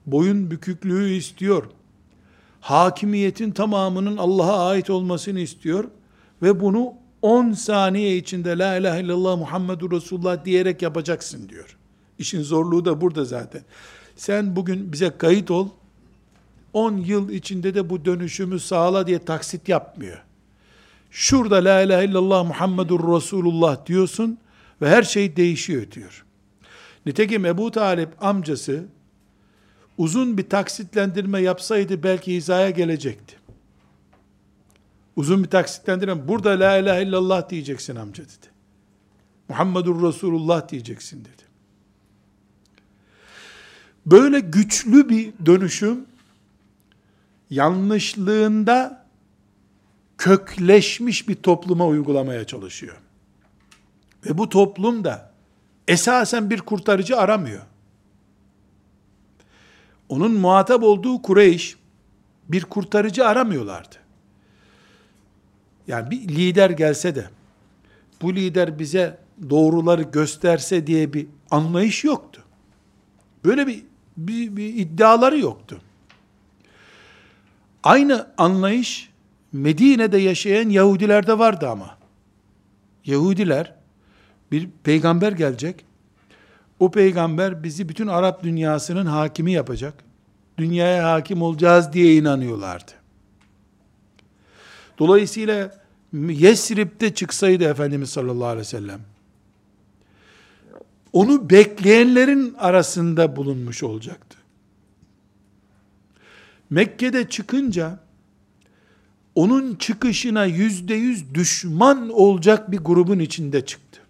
boyun 0.05 0.51
büküklüğü 0.51 1.09
istiyor. 1.09 1.63
Hakimiyetin 2.61 3.51
tamamının 3.51 4.17
Allah'a 4.17 4.69
ait 4.69 4.89
olmasını 4.89 5.39
istiyor 5.39 5.83
ve 6.41 6.59
bunu 6.59 6.93
10 7.21 7.51
saniye 7.51 8.17
içinde 8.17 8.57
la 8.57 8.77
ilahe 8.77 9.01
illallah 9.01 9.37
Muhammedur 9.37 9.91
Resulullah 9.91 10.45
diyerek 10.45 10.81
yapacaksın 10.81 11.49
diyor. 11.49 11.77
İşin 12.19 12.41
zorluğu 12.41 12.85
da 12.85 13.01
burada 13.01 13.25
zaten. 13.25 13.61
Sen 14.15 14.55
bugün 14.55 14.93
bize 14.93 15.17
kayıt 15.17 15.51
ol, 15.51 15.69
10 16.73 16.97
yıl 16.97 17.29
içinde 17.29 17.75
de 17.75 17.89
bu 17.89 18.05
dönüşümü 18.05 18.59
sağla 18.59 19.07
diye 19.07 19.19
taksit 19.19 19.69
yapmıyor. 19.69 20.23
Şurada 21.11 21.55
la 21.55 21.81
ilahe 21.81 22.05
illallah 22.05 22.45
Muhammedur 22.47 23.15
Resulullah 23.15 23.85
diyorsun 23.85 24.37
ve 24.81 24.89
her 24.89 25.03
şey 25.03 25.35
değişiyor 25.35 25.91
diyor. 25.91 26.25
Nitekim 27.05 27.45
Ebu 27.45 27.71
Talip 27.71 28.23
amcası 28.23 28.85
uzun 29.97 30.37
bir 30.37 30.49
taksitlendirme 30.49 31.41
yapsaydı 31.41 32.03
belki 32.03 32.35
hizaya 32.35 32.69
gelecekti. 32.69 33.35
Uzun 35.15 35.43
bir 35.43 35.49
taksitlendirme, 35.49 36.27
burada 36.27 36.49
la 36.49 36.77
ilahe 36.77 37.03
illallah 37.03 37.49
diyeceksin 37.49 37.95
amca 37.95 38.23
dedi. 38.23 38.47
Muhammedur 39.49 40.07
Resulullah 40.07 40.69
diyeceksin 40.69 41.19
dedi. 41.19 41.43
Böyle 44.05 44.39
güçlü 44.39 45.09
bir 45.09 45.33
dönüşüm, 45.45 46.05
yanlışlığında 47.49 49.05
kökleşmiş 50.17 51.27
bir 51.27 51.35
topluma 51.35 51.87
uygulamaya 51.87 52.47
çalışıyor. 52.47 52.97
Ve 54.25 54.37
bu 54.37 54.49
toplum 54.49 55.03
da 55.03 55.31
esasen 55.87 56.49
bir 56.49 56.61
kurtarıcı 56.61 57.17
aramıyor 57.17 57.61
onun 60.09 60.33
muhatap 60.33 60.83
olduğu 60.83 61.21
Kureyş 61.21 61.75
bir 62.49 62.63
kurtarıcı 62.63 63.27
aramıyorlardı. 63.27 63.95
Yani 65.87 66.11
bir 66.11 66.19
lider 66.19 66.69
gelse 66.69 67.15
de 67.15 67.29
bu 68.21 68.35
lider 68.35 68.79
bize 68.79 69.17
doğruları 69.49 70.03
gösterse 70.03 70.87
diye 70.87 71.13
bir 71.13 71.27
anlayış 71.51 72.03
yoktu. 72.03 72.43
Böyle 73.45 73.67
bir, 73.67 73.83
bir, 74.17 74.55
bir 74.55 74.75
iddiaları 74.75 75.39
yoktu. 75.39 75.81
Aynı 77.83 78.27
anlayış 78.37 79.09
Medine'de 79.51 80.17
yaşayan 80.17 80.69
Yahudilerde 80.69 81.39
vardı 81.39 81.69
ama. 81.69 81.97
Yahudiler 83.05 83.75
bir 84.51 84.69
peygamber 84.83 85.31
gelecek 85.31 85.85
o 86.79 86.91
peygamber 86.91 87.63
bizi 87.63 87.89
bütün 87.89 88.07
Arap 88.07 88.43
dünyasının 88.43 89.05
hakimi 89.05 89.51
yapacak. 89.51 89.93
Dünyaya 90.57 91.11
hakim 91.11 91.41
olacağız 91.41 91.93
diye 91.93 92.15
inanıyorlardı. 92.15 92.91
Dolayısıyla 94.99 95.85
Yesrib'de 96.13 97.13
çıksaydı 97.13 97.63
Efendimiz 97.63 98.09
sallallahu 98.09 98.45
aleyhi 98.45 98.59
ve 98.59 98.63
sellem, 98.63 98.99
onu 101.13 101.49
bekleyenlerin 101.49 102.55
arasında 102.57 103.35
bulunmuş 103.35 103.83
olacaktı. 103.83 104.37
Mekke'de 106.69 107.29
çıkınca 107.29 107.99
onun 109.35 109.75
çıkışına 109.75 110.45
yüzde 110.45 110.93
yüz 110.93 111.33
düşman 111.33 112.09
olacak 112.09 112.71
bir 112.71 112.77
grubun 112.77 113.19
içinde 113.19 113.65
çıktı. 113.65 114.01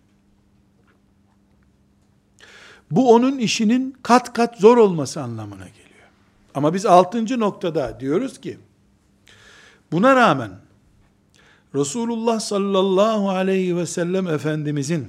Bu 2.92 3.14
onun 3.14 3.38
işinin 3.38 3.98
kat 4.04 4.34
kat 4.34 4.60
zor 4.60 4.78
olması 4.78 5.22
anlamına 5.22 5.68
geliyor. 5.68 6.10
Ama 6.56 6.74
biz 6.74 6.86
altıncı 6.86 7.40
noktada 7.40 8.00
diyoruz 8.00 8.42
ki, 8.42 8.58
buna 9.92 10.16
rağmen 10.16 10.52
Resulullah 11.76 12.40
sallallahu 12.40 13.30
aleyhi 13.30 13.78
ve 13.78 13.86
sellem 13.86 14.28
Efendimizin 14.28 15.08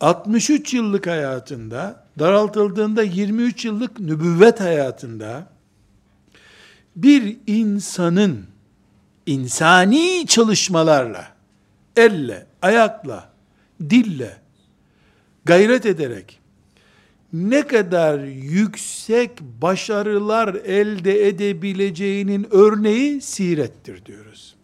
63 0.00 0.74
yıllık 0.74 1.06
hayatında, 1.06 2.04
daraltıldığında 2.18 3.02
23 3.02 3.64
yıllık 3.64 4.00
nübüvvet 4.00 4.60
hayatında, 4.60 5.46
bir 6.96 7.36
insanın 7.46 8.46
insani 9.26 10.26
çalışmalarla, 10.26 11.28
elle, 11.96 12.46
ayakla, 12.62 13.28
dille, 13.80 14.36
gayret 15.48 15.86
ederek, 15.86 16.40
ne 17.32 17.66
kadar 17.66 18.24
yüksek 18.24 19.40
başarılar 19.62 20.54
elde 20.54 21.28
edebileceğinin 21.28 22.46
örneği 22.50 23.20
sirettir 23.20 24.04
diyoruz. 24.04 24.54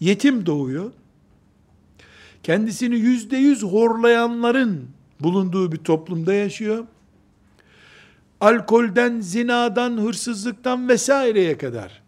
Yetim 0.00 0.46
doğuyor. 0.46 0.92
Kendisini 2.42 2.96
yüzde 2.96 3.36
yüz 3.36 3.62
horlayanların 3.62 4.88
bulunduğu 5.20 5.72
bir 5.72 5.76
toplumda 5.76 6.34
yaşıyor. 6.34 6.84
Alkolden, 8.40 9.20
zinadan, 9.20 9.98
hırsızlıktan 9.98 10.88
vesaireye 10.88 11.58
kadar 11.58 12.02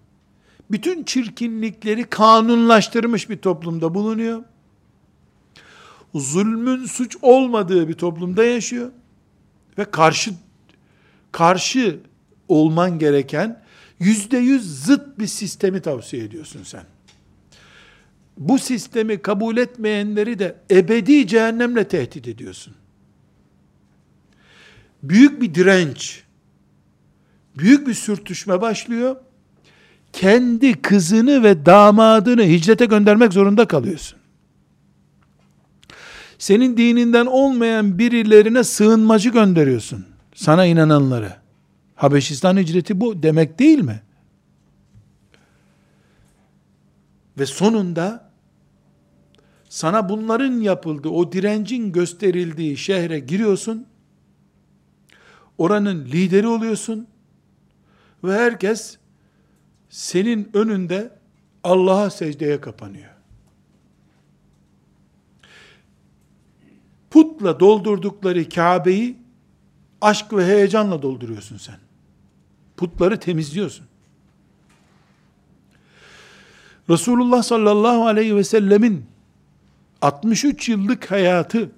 bütün 0.70 1.04
çirkinlikleri 1.04 2.04
kanunlaştırmış 2.04 3.30
bir 3.30 3.36
toplumda 3.36 3.94
bulunuyor. 3.94 4.42
Zulmün 6.14 6.86
suç 6.86 7.16
olmadığı 7.22 7.88
bir 7.88 7.94
toplumda 7.94 8.44
yaşıyor. 8.44 8.90
Ve 9.78 9.84
karşı 9.84 10.30
karşı 11.32 12.00
olman 12.48 12.98
gereken 12.98 13.62
yüzde 13.98 14.38
yüz 14.38 14.84
zıt 14.84 15.18
bir 15.18 15.26
sistemi 15.26 15.80
tavsiye 15.80 16.24
ediyorsun 16.24 16.62
sen. 16.62 16.84
Bu 18.38 18.58
sistemi 18.58 19.22
kabul 19.22 19.56
etmeyenleri 19.56 20.38
de 20.38 20.56
ebedi 20.70 21.26
cehennemle 21.26 21.88
tehdit 21.88 22.28
ediyorsun. 22.28 22.74
Büyük 25.02 25.42
bir 25.42 25.54
direnç, 25.54 26.24
büyük 27.58 27.86
bir 27.86 27.94
sürtüşme 27.94 28.60
başlıyor 28.60 29.16
kendi 30.12 30.82
kızını 30.82 31.42
ve 31.42 31.66
damadını 31.66 32.42
hicrete 32.42 32.84
göndermek 32.84 33.32
zorunda 33.32 33.68
kalıyorsun. 33.68 34.19
Senin 36.40 36.76
dininden 36.76 37.26
olmayan 37.26 37.98
birilerine 37.98 38.64
sığınmacı 38.64 39.30
gönderiyorsun. 39.30 40.06
Sana 40.34 40.66
inananları. 40.66 41.36
Habeşistan 41.94 42.56
hicreti 42.56 43.00
bu 43.00 43.22
demek 43.22 43.58
değil 43.58 43.78
mi? 43.78 44.02
Ve 47.38 47.46
sonunda 47.46 48.30
sana 49.68 50.08
bunların 50.08 50.60
yapıldığı, 50.60 51.08
o 51.08 51.32
direncin 51.32 51.92
gösterildiği 51.92 52.76
şehre 52.76 53.18
giriyorsun. 53.18 53.86
Oranın 55.58 56.04
lideri 56.04 56.46
oluyorsun. 56.46 57.06
Ve 58.24 58.32
herkes 58.32 58.98
senin 59.90 60.50
önünde 60.54 61.10
Allah'a 61.64 62.10
secdeye 62.10 62.60
kapanıyor. 62.60 63.09
Putla 67.10 67.60
doldurdukları 67.60 68.48
Kabe'yi 68.48 69.16
aşk 70.00 70.32
ve 70.32 70.46
heyecanla 70.46 71.02
dolduruyorsun 71.02 71.56
sen. 71.56 71.78
Putları 72.76 73.20
temizliyorsun. 73.20 73.86
Resulullah 76.90 77.42
sallallahu 77.42 78.06
aleyhi 78.06 78.36
ve 78.36 78.44
sellemin 78.44 79.04
63 80.02 80.68
yıllık 80.68 81.10
hayatı 81.10 81.70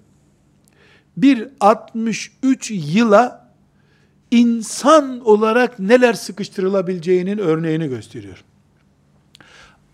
bir 1.16 1.48
63 1.60 2.70
yıla 2.70 3.52
insan 4.30 5.20
olarak 5.24 5.78
neler 5.78 6.14
sıkıştırılabileceğinin 6.14 7.38
örneğini 7.38 7.88
gösteriyor. 7.88 8.44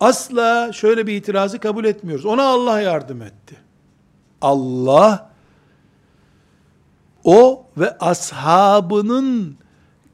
Asla 0.01 0.72
şöyle 0.72 1.07
bir 1.07 1.16
itirazı 1.16 1.59
kabul 1.59 1.84
etmiyoruz. 1.84 2.26
Ona 2.26 2.43
Allah 2.43 2.80
yardım 2.80 3.22
etti. 3.22 3.57
Allah 4.41 5.28
ve 7.81 7.99
ashabının 7.99 9.57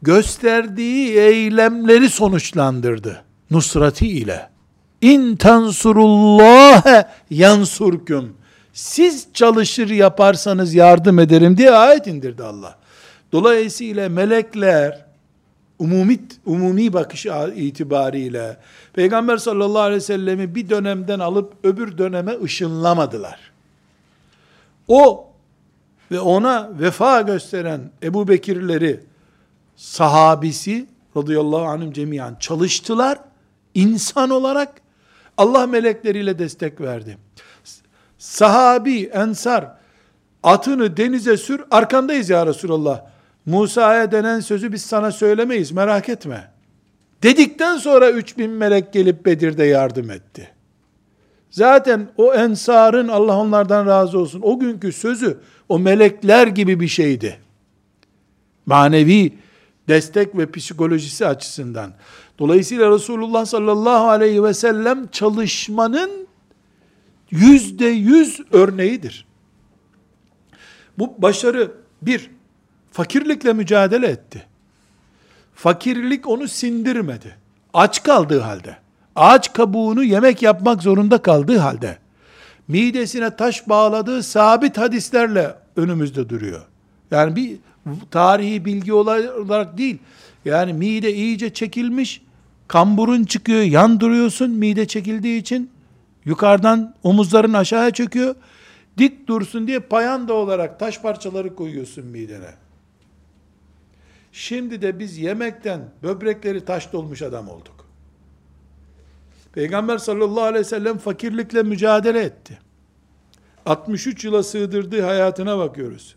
gösterdiği 0.03 1.17
eylemleri 1.17 2.09
sonuçlandırdı. 2.09 3.25
Nusrati 3.51 4.09
ile. 4.09 4.49
İn 5.01 5.37
tansurullâhe 5.37 7.07
yansurküm. 7.31 8.35
Siz 8.73 9.27
çalışır 9.35 9.89
yaparsanız 9.89 10.75
yardım 10.75 11.19
ederim 11.19 11.57
diye 11.57 11.71
ayet 11.71 12.07
indirdi 12.07 12.43
Allah. 12.43 12.79
Dolayısıyla 13.33 14.09
melekler 14.09 15.05
umumi, 15.79 16.19
umumi 16.47 16.93
bakış 16.93 17.27
itibariyle 17.57 18.57
Peygamber 18.93 19.37
sallallahu 19.37 19.83
aleyhi 19.83 19.97
ve 19.97 20.05
sellemi 20.05 20.55
bir 20.55 20.71
dönemden 20.71 21.19
alıp 21.19 21.53
öbür 21.63 21.99
döneme 21.99 22.43
ışınlamadılar. 22.43 23.41
O 24.89 25.29
ve 26.11 26.21
ona 26.21 26.71
vefa 26.81 27.21
gösteren 27.21 27.81
Ebu 28.03 28.29
Bekirleri 28.29 29.01
sahabisi 29.77 30.87
radıyallahu 31.17 31.63
anhüm 31.63 31.93
cemiyan 31.93 32.35
çalıştılar. 32.41 33.19
insan 33.75 34.31
olarak 34.31 34.81
Allah 35.37 35.67
melekleriyle 35.67 36.39
destek 36.39 36.81
verdi. 36.81 37.19
Sahabi, 38.19 39.05
ensar, 39.05 39.73
atını 40.43 40.97
denize 40.97 41.37
sür, 41.37 41.65
arkandayız 41.71 42.31
ya 42.31 42.47
Resulallah. 42.47 43.03
Musa'ya 43.47 44.13
denen 44.13 44.41
sözü 44.41 44.73
biz 44.73 44.83
sana 44.83 45.13
söylemeyiz 45.13 45.73
merak 45.73 46.09
etme. 46.09 46.51
Dedikten 47.23 47.77
sonra 47.77 48.11
3000 48.11 48.51
melek 48.51 48.93
gelip 48.93 49.27
Bedir'de 49.27 49.65
yardım 49.65 50.11
etti. 50.11 50.51
Zaten 51.51 52.09
o 52.17 52.35
ensarın 52.35 53.09
Allah 53.09 53.39
onlardan 53.39 53.87
razı 53.87 54.19
olsun 54.19 54.41
o 54.45 54.59
günkü 54.59 54.93
sözü 54.93 55.39
o 55.69 55.79
melekler 55.79 56.47
gibi 56.47 56.81
bir 56.81 56.89
şeydi. 56.89 57.39
Manevi 58.67 59.33
destek 59.89 60.39
ve 60.39 60.51
psikolojisi 60.51 61.27
açısından. 61.27 61.93
Dolayısıyla 62.39 62.91
Resulullah 62.91 63.47
sallallahu 63.47 64.09
aleyhi 64.09 64.45
ve 64.45 64.55
sellem 64.55 65.07
çalışmanın 65.07 66.27
yüzde 67.31 67.87
yüz 67.87 68.41
örneğidir. 68.51 69.27
Bu 70.99 71.15
başarı 71.19 71.73
bir, 72.03 72.31
fakirlikle 72.93 73.53
mücadele 73.53 74.07
etti. 74.07 74.47
Fakirlik 75.55 76.29
onu 76.29 76.49
sindirmedi. 76.49 77.37
Aç 77.75 78.03
kaldığı 78.03 78.41
halde, 78.41 78.77
ağaç 79.17 79.53
kabuğunu 79.53 80.05
yemek 80.05 80.43
yapmak 80.43 80.83
zorunda 80.83 81.23
kaldığı 81.23 81.59
halde, 81.59 81.99
midesine 82.69 83.37
taş 83.37 83.69
bağladığı 83.69 84.23
sabit 84.23 84.79
hadislerle 84.79 85.55
önümüzde 85.77 86.29
duruyor. 86.29 86.63
Yani 87.11 87.37
bir 87.37 87.57
tarihi 88.11 88.65
bilgi 88.65 88.93
olarak 88.93 89.79
değil, 89.79 89.99
yani 90.45 90.73
mide 90.73 91.15
iyice 91.15 91.55
çekilmiş, 91.55 92.23
kamburun 92.69 93.25
çıkıyor, 93.25 93.63
yan 93.63 94.01
duruyorsun 94.01 94.51
mide 94.51 94.87
çekildiği 94.87 95.41
için, 95.41 95.71
yukarıdan 96.25 96.95
omuzların 97.03 97.53
aşağıya 97.53 97.91
çöküyor, 97.91 98.35
dik 98.99 99.29
dursun 99.29 99.67
diye 99.67 99.81
payanda 99.81 100.35
olarak 100.35 100.81
taş 100.81 101.01
parçaları 101.01 101.55
koyuyorsun 101.55 102.07
midene. 102.07 102.55
Şimdi 104.33 104.83
de 104.83 104.99
biz 104.99 105.19
yemekten 105.19 105.81
böbrekleri 106.03 106.65
taş 106.65 106.93
dolmuş 106.93 107.23
adam 107.23 107.49
olduk. 107.49 107.74
Peygamber 109.55 109.99
sallallahu 109.99 110.45
aleyhi 110.45 110.61
ve 110.61 110.69
sellem 110.69 110.99
fakirlikle 110.99 111.63
mücadele 111.63 112.21
etti. 112.21 112.59
63 113.67 114.25
yıla 114.25 114.43
sığdırdığı 114.43 115.03
hayatına 115.03 115.59
bakıyoruz. 115.59 116.17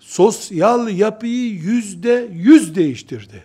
Sosyal 0.00 0.88
yapıyı 0.88 1.50
yüzde 1.50 2.28
yüz 2.32 2.74
değiştirdi. 2.74 3.44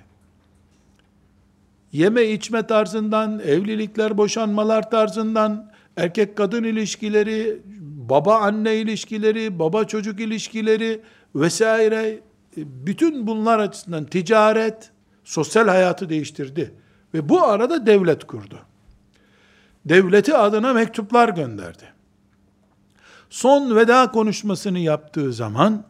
Yeme 1.92 2.24
içme 2.24 2.68
tarzından, 2.68 3.40
evlilikler, 3.40 4.18
boşanmalar 4.18 4.90
tarzından, 4.90 5.72
erkek 5.98 6.38
kadın 6.38 6.64
ilişkileri, 6.64 7.62
baba 8.10 8.38
anne 8.38 8.76
ilişkileri, 8.76 9.60
baba 9.60 9.84
çocuk 9.84 10.20
ilişkileri 10.20 11.02
vesaire 11.36 12.20
bütün 12.58 13.28
bunlar 13.28 13.60
açısından 13.60 14.06
ticaret, 14.06 14.92
sosyal 15.24 15.68
hayatı 15.68 16.10
değiştirdi. 16.10 16.81
Ve 17.14 17.30
bu 17.30 17.44
arada 17.44 17.86
devlet 17.86 18.28
kurdu. 18.28 18.60
Devleti 19.86 20.36
adına 20.38 20.74
mektuplar 20.74 21.30
gönderdi. 21.30 21.94
Son 23.30 23.76
veda 23.76 24.12
konuşmasını 24.12 24.80
yaptığı 24.80 25.34
zaman 25.34 25.84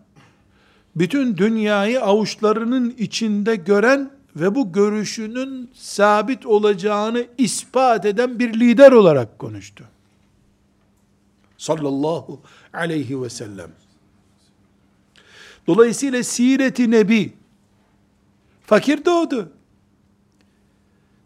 bütün 0.95 1.37
dünyayı 1.37 2.01
avuçlarının 2.01 2.95
içinde 2.97 3.55
gören 3.55 4.11
ve 4.35 4.55
bu 4.55 4.71
görüşünün 4.71 5.69
sabit 5.73 6.45
olacağını 6.45 7.25
ispat 7.37 8.05
eden 8.05 8.39
bir 8.39 8.59
lider 8.59 8.91
olarak 8.91 9.39
konuştu. 9.39 9.83
Sallallahu 11.57 12.41
aleyhi 12.73 13.21
ve 13.21 13.29
sellem. 13.29 13.71
Dolayısıyla 15.67 16.23
Siret-i 16.23 16.91
Nebi 16.91 17.33
fakir 18.65 19.05
doğdu. 19.05 19.51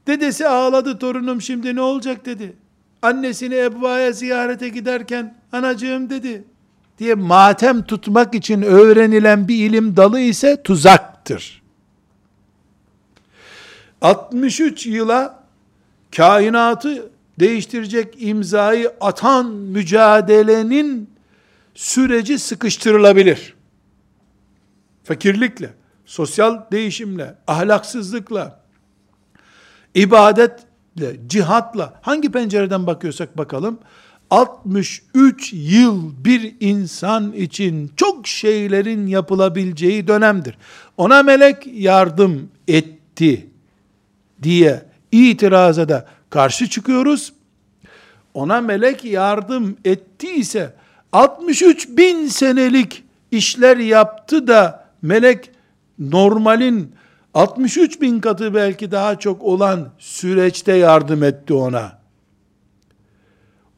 Dedesi 0.08 0.48
ağladı 0.48 1.00
torunum 1.00 1.42
şimdi 1.42 1.76
ne 1.76 1.82
olacak 1.82 2.26
dedi. 2.26 2.54
Annesini 3.02 3.56
Ebva'ya 3.56 4.12
ziyarete 4.12 4.70
giderken 4.70 5.36
anacığım 5.52 6.10
dedi 6.10 6.44
diye 7.00 7.16
matem 7.16 7.84
tutmak 7.84 8.36
için 8.36 8.62
öğrenilen 8.62 9.48
bir 9.48 9.70
ilim 9.70 9.98
dalı 9.98 10.20
ise 10.20 10.64
tuzaktır. 10.64 11.62
63 14.02 14.86
yıla 14.86 15.44
kainatı 16.16 17.10
değiştirecek 17.40 18.16
imzayı 18.18 18.94
atan 19.02 19.52
mücadelenin 19.52 21.10
süreci 21.76 22.40
sıkıştırılabilir. 22.40 23.54
Fakirlikle, 25.04 25.74
sosyal 26.06 26.62
değişimle, 26.72 27.36
ahlaksızlıkla, 27.48 28.60
ibadetle, 29.96 31.16
cihatla, 31.28 32.00
hangi 32.02 32.32
pencereden 32.32 32.88
bakıyorsak 32.88 33.38
bakalım, 33.38 33.80
63 34.30 35.54
yıl 35.54 36.26
bir 36.26 36.56
insan 36.60 37.34
için 37.34 37.92
çok 37.96 38.28
şeylerin 38.28 39.08
yapılabileceği 39.08 40.08
dönemdir. 40.08 40.58
Ona 40.98 41.24
melek 41.24 41.68
yardım 41.68 42.50
etti 42.68 43.48
diye 44.44 44.86
itiraza 45.12 45.90
da 45.90 46.08
karşı 46.30 46.70
çıkıyoruz. 46.70 47.34
Ona 48.34 48.62
melek 48.62 49.06
yardım 49.06 49.78
ettiyse 49.86 50.74
63 51.12 51.90
bin 51.90 52.28
senelik 52.28 53.04
işler 53.32 53.78
yaptı 53.78 54.48
da 54.48 54.90
melek 55.02 55.52
normalin 56.00 56.95
63 57.36 58.02
bin 58.02 58.20
katı 58.20 58.54
belki 58.54 58.92
daha 58.92 59.20
çok 59.20 59.44
olan 59.44 59.92
süreçte 59.98 60.74
yardım 60.74 61.24
etti 61.24 61.54
ona. 61.54 62.00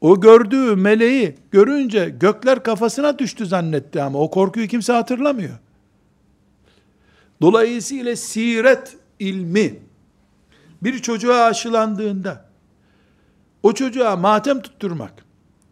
O 0.02 0.20
gördüğü 0.20 0.76
meleği 0.76 1.36
görünce 1.52 2.10
gökler 2.10 2.64
kafasına 2.64 3.20
düştü 3.20 3.46
zannetti 3.46 4.02
ama 4.02 4.20
o 4.20 4.32
korkuyu 4.32 4.68
kimse 4.68 4.94
hatırlamıyor. 4.94 5.58
Dolayısıyla 7.42 8.16
siret 8.16 8.98
ilmi 9.20 9.80
bir 10.84 11.00
çocuğa 11.00 11.46
aşılandığında 11.46 12.46
o 13.64 13.74
çocuğa 13.74 14.16
matem 14.16 14.62
tutturmak, 14.62 15.14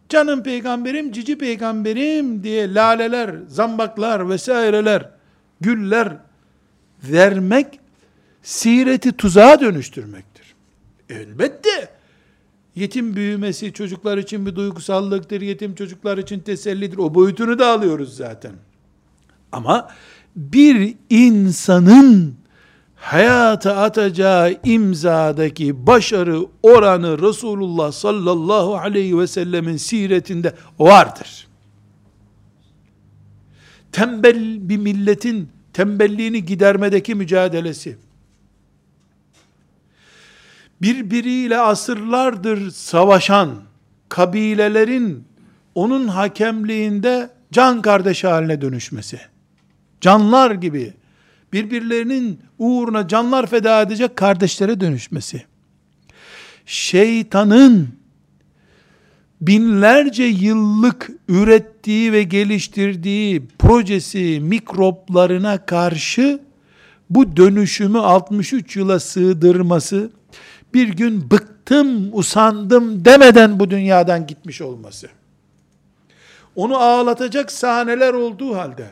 canım 0.08 0.42
peygamberim, 0.42 1.12
cici 1.12 1.38
peygamberim 1.38 2.42
diye 2.42 2.74
laleler, 2.74 3.34
zambaklar 3.48 4.28
vesaireler, 4.28 5.10
güller 5.60 6.25
vermek, 7.04 7.80
sireti 8.42 9.12
tuzağa 9.12 9.60
dönüştürmektir. 9.60 10.54
Elbette, 11.10 11.88
yetim 12.74 13.16
büyümesi 13.16 13.72
çocuklar 13.72 14.18
için 14.18 14.46
bir 14.46 14.56
duygusallıktır, 14.56 15.40
yetim 15.40 15.74
çocuklar 15.74 16.18
için 16.18 16.40
tesellidir, 16.40 16.98
o 16.98 17.14
boyutunu 17.14 17.58
da 17.58 17.68
alıyoruz 17.68 18.16
zaten. 18.16 18.52
Ama 19.52 19.88
bir 20.36 20.94
insanın 21.10 22.34
hayata 22.96 23.76
atacağı 23.76 24.56
imzadaki 24.64 25.86
başarı 25.86 26.46
oranı 26.62 27.22
Resulullah 27.22 27.92
sallallahu 27.92 28.76
aleyhi 28.76 29.18
ve 29.18 29.26
sellemin 29.26 29.76
siretinde 29.76 30.54
vardır. 30.78 31.46
Tembel 33.92 34.68
bir 34.68 34.76
milletin 34.76 35.55
tembelliğini 35.76 36.44
gidermedeki 36.44 37.14
mücadelesi, 37.14 37.96
birbiriyle 40.82 41.58
asırlardır 41.58 42.70
savaşan 42.70 43.62
kabilelerin 44.08 45.24
onun 45.74 46.08
hakemliğinde 46.08 47.30
can 47.52 47.82
kardeş 47.82 48.24
haline 48.24 48.60
dönüşmesi, 48.60 49.20
canlar 50.00 50.50
gibi 50.50 50.94
birbirlerinin 51.52 52.40
uğruna 52.58 53.08
canlar 53.08 53.46
feda 53.46 53.82
edecek 53.82 54.16
kardeşlere 54.16 54.80
dönüşmesi, 54.80 55.44
şeytanın 56.66 57.88
binlerce 59.40 60.24
yıllık 60.24 61.10
ürettiği 61.28 62.12
ve 62.12 62.22
geliştirdiği 62.22 63.46
projesi 63.58 64.40
mikroplarına 64.40 65.66
karşı 65.66 66.40
bu 67.10 67.36
dönüşümü 67.36 67.98
63 67.98 68.76
yıla 68.76 69.00
sığdırması, 69.00 70.10
bir 70.74 70.88
gün 70.88 71.30
bıktım, 71.30 72.18
usandım 72.18 73.04
demeden 73.04 73.60
bu 73.60 73.70
dünyadan 73.70 74.26
gitmiş 74.26 74.60
olması. 74.60 75.08
Onu 76.56 76.76
ağlatacak 76.76 77.52
sahneler 77.52 78.14
olduğu 78.14 78.56
halde, 78.56 78.86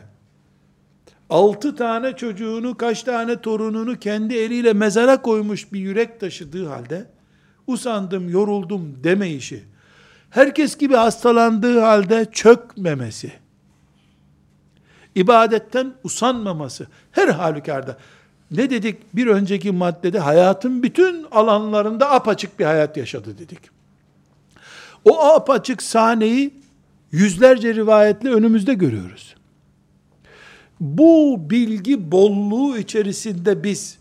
altı 1.29 1.75
tane 1.75 2.15
çocuğunu, 2.15 2.77
kaç 2.77 3.03
tane 3.03 3.41
torununu 3.41 3.99
kendi 3.99 4.35
eliyle 4.35 4.73
mezara 4.73 5.21
koymuş 5.21 5.73
bir 5.73 5.79
yürek 5.79 6.19
taşıdığı 6.19 6.67
halde, 6.67 7.05
usandım, 7.67 8.29
yoruldum 8.29 9.03
demeyişi, 9.03 9.63
herkes 10.35 10.77
gibi 10.77 10.95
hastalandığı 10.95 11.79
halde 11.79 12.25
çökmemesi, 12.31 13.31
ibadetten 15.15 15.93
usanmaması, 16.03 16.87
her 17.11 17.27
halükarda, 17.27 17.97
ne 18.51 18.69
dedik 18.69 19.15
bir 19.15 19.27
önceki 19.27 19.71
maddede, 19.71 20.19
hayatın 20.19 20.83
bütün 20.83 21.25
alanlarında 21.31 22.11
apaçık 22.11 22.59
bir 22.59 22.65
hayat 22.65 22.97
yaşadı 22.97 23.37
dedik. 23.37 23.59
O 25.05 25.25
apaçık 25.25 25.81
sahneyi 25.81 26.53
yüzlerce 27.11 27.75
rivayetle 27.75 28.29
önümüzde 28.29 28.73
görüyoruz. 28.73 29.35
Bu 30.79 31.37
bilgi 31.49 32.11
bolluğu 32.11 32.77
içerisinde 32.77 33.63
biz 33.63 33.97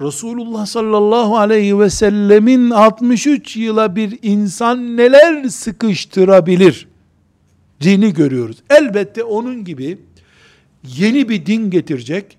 Resulullah 0.00 0.66
sallallahu 0.66 1.36
aleyhi 1.36 1.78
ve 1.78 1.90
sellemin 1.90 2.70
63 2.70 3.56
yıla 3.56 3.96
bir 3.96 4.18
insan 4.22 4.96
neler 4.96 5.48
sıkıştırabilir 5.48 6.88
dini 7.80 8.12
görüyoruz. 8.12 8.56
Elbette 8.70 9.24
onun 9.24 9.64
gibi 9.64 9.98
yeni 10.96 11.28
bir 11.28 11.46
din 11.46 11.70
getirecek, 11.70 12.38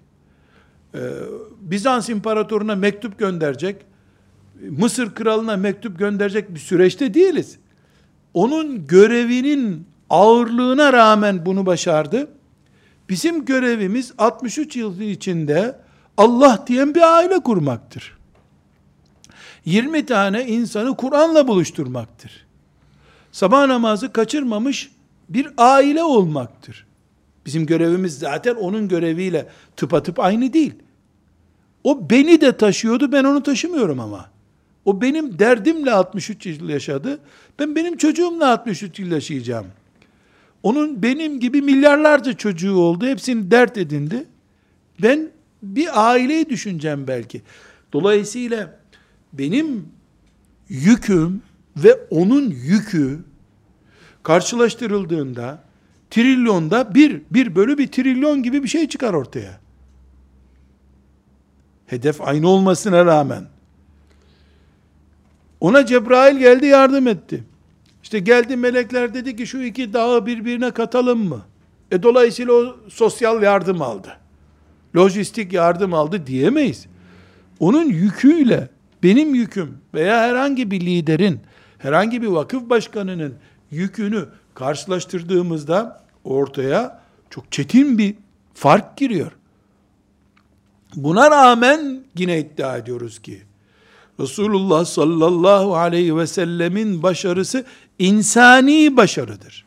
e, 0.94 1.00
Bizans 1.62 2.10
imparatoruna 2.10 2.76
mektup 2.76 3.20
gönderecek, 3.20 3.76
Mısır 4.70 5.16
kralına 5.16 5.58
mektup 5.58 6.00
gönderecek 6.00 6.54
bir 6.54 6.60
süreçte 6.60 7.14
değiliz. 7.14 7.58
Onun 8.34 8.88
görevinin 8.88 9.88
ağırlığına 10.10 10.94
rağmen 10.94 11.46
bunu 11.46 11.66
başardı. 11.66 12.28
Bizim 13.10 13.46
görevimiz 13.46 14.14
63 14.18 14.76
yıl 14.76 15.00
içinde 15.00 15.76
Allah 16.18 16.64
diyen 16.68 16.96
bir 16.96 17.16
aile 17.18 17.40
kurmaktır. 17.40 18.18
20 19.66 20.06
tane 20.06 20.48
insanı 20.48 20.98
Kur'an'la 20.98 21.48
buluşturmaktır. 21.48 22.46
Sabah 23.32 23.68
namazı 23.68 24.14
kaçırmamış 24.14 24.92
bir 25.30 25.48
aile 25.58 26.04
olmaktır. 26.04 26.86
Bizim 27.46 27.66
görevimiz 27.66 28.20
zaten 28.20 28.56
onun 28.56 28.88
göreviyle 28.88 29.48
tıpatıp 29.76 30.20
aynı 30.20 30.54
değil. 30.54 30.74
O 31.84 32.10
beni 32.10 32.42
de 32.42 32.58
taşıyordu, 32.58 33.12
ben 33.12 33.24
onu 33.24 33.44
taşımıyorum 33.44 34.00
ama. 34.00 34.30
O 34.86 35.02
benim 35.02 35.40
derdimle 35.40 35.92
63 35.92 36.46
yıl 36.46 36.70
yaşadı. 36.70 37.20
Ben 37.60 37.76
benim 37.76 37.98
çocuğumla 37.98 38.52
63 38.52 39.00
yıl 39.00 39.12
yaşayacağım. 39.12 39.68
Onun 40.64 41.04
benim 41.04 41.40
gibi 41.40 41.62
milyarlarca 41.62 42.34
çocuğu 42.34 42.76
oldu. 42.76 43.08
Hepsini 43.08 43.52
dert 43.52 43.78
edindi. 43.78 44.26
Ben 45.02 45.30
bir 45.64 46.10
aileyi 46.10 46.50
düşüneceğim 46.50 47.08
belki. 47.08 47.42
Dolayısıyla 47.94 48.80
benim 49.34 49.86
yüküm 50.70 51.42
ve 51.78 51.94
onun 52.10 52.50
yükü 52.50 53.20
karşılaştırıldığında 54.24 55.64
trilyonda 56.10 56.96
bir, 56.96 57.22
bir 57.32 57.56
bölü 57.56 57.78
bir 57.78 57.88
trilyon 57.88 58.44
gibi 58.44 58.64
bir 58.64 58.68
şey 58.68 58.90
çıkar 58.90 59.14
ortaya. 59.14 59.60
Hedef 61.88 62.22
aynı 62.22 62.48
olmasına 62.48 63.06
rağmen 63.06 63.44
Ona 65.60 65.86
Cebrail 65.86 66.38
geldi 66.38 66.66
yardım 66.66 67.08
etti. 67.08 67.44
İşte 68.04 68.20
geldi 68.20 68.58
melekler 68.58 69.14
dedi 69.14 69.36
ki 69.36 69.48
şu 69.48 69.62
iki 69.62 69.94
dağı 69.94 70.26
birbirine 70.26 70.72
katalım 70.72 71.28
mı? 71.28 71.42
E 71.92 72.04
dolayısıyla 72.04 72.54
o 72.54 72.76
sosyal 72.90 73.44
yardım 73.44 73.82
aldı. 73.82 74.18
Lojistik 74.96 75.54
yardım 75.54 75.94
aldı 75.94 76.28
diyemeyiz. 76.28 76.86
Onun 77.60 77.86
yüküyle 77.86 78.70
benim 79.04 79.36
yüküm 79.36 79.78
veya 79.94 80.22
herhangi 80.22 80.72
bir 80.72 80.82
liderin, 80.82 81.40
herhangi 81.78 82.22
bir 82.22 82.28
vakıf 82.28 82.70
başkanının 82.70 83.34
yükünü 83.72 84.26
karşılaştırdığımızda 84.54 86.04
ortaya 86.24 87.02
çok 87.30 87.52
çetin 87.52 87.98
bir 87.98 88.16
fark 88.54 88.98
giriyor. 88.98 89.32
Buna 90.96 91.32
rağmen 91.32 92.04
yine 92.18 92.40
iddia 92.40 92.78
ediyoruz 92.78 93.20
ki 93.20 93.42
Resulullah 94.20 94.86
sallallahu 94.86 95.76
aleyhi 95.76 96.18
ve 96.18 96.28
sellemin 96.28 97.04
başarısı 97.04 97.66
insani 98.00 98.98
başarıdır. 98.98 99.66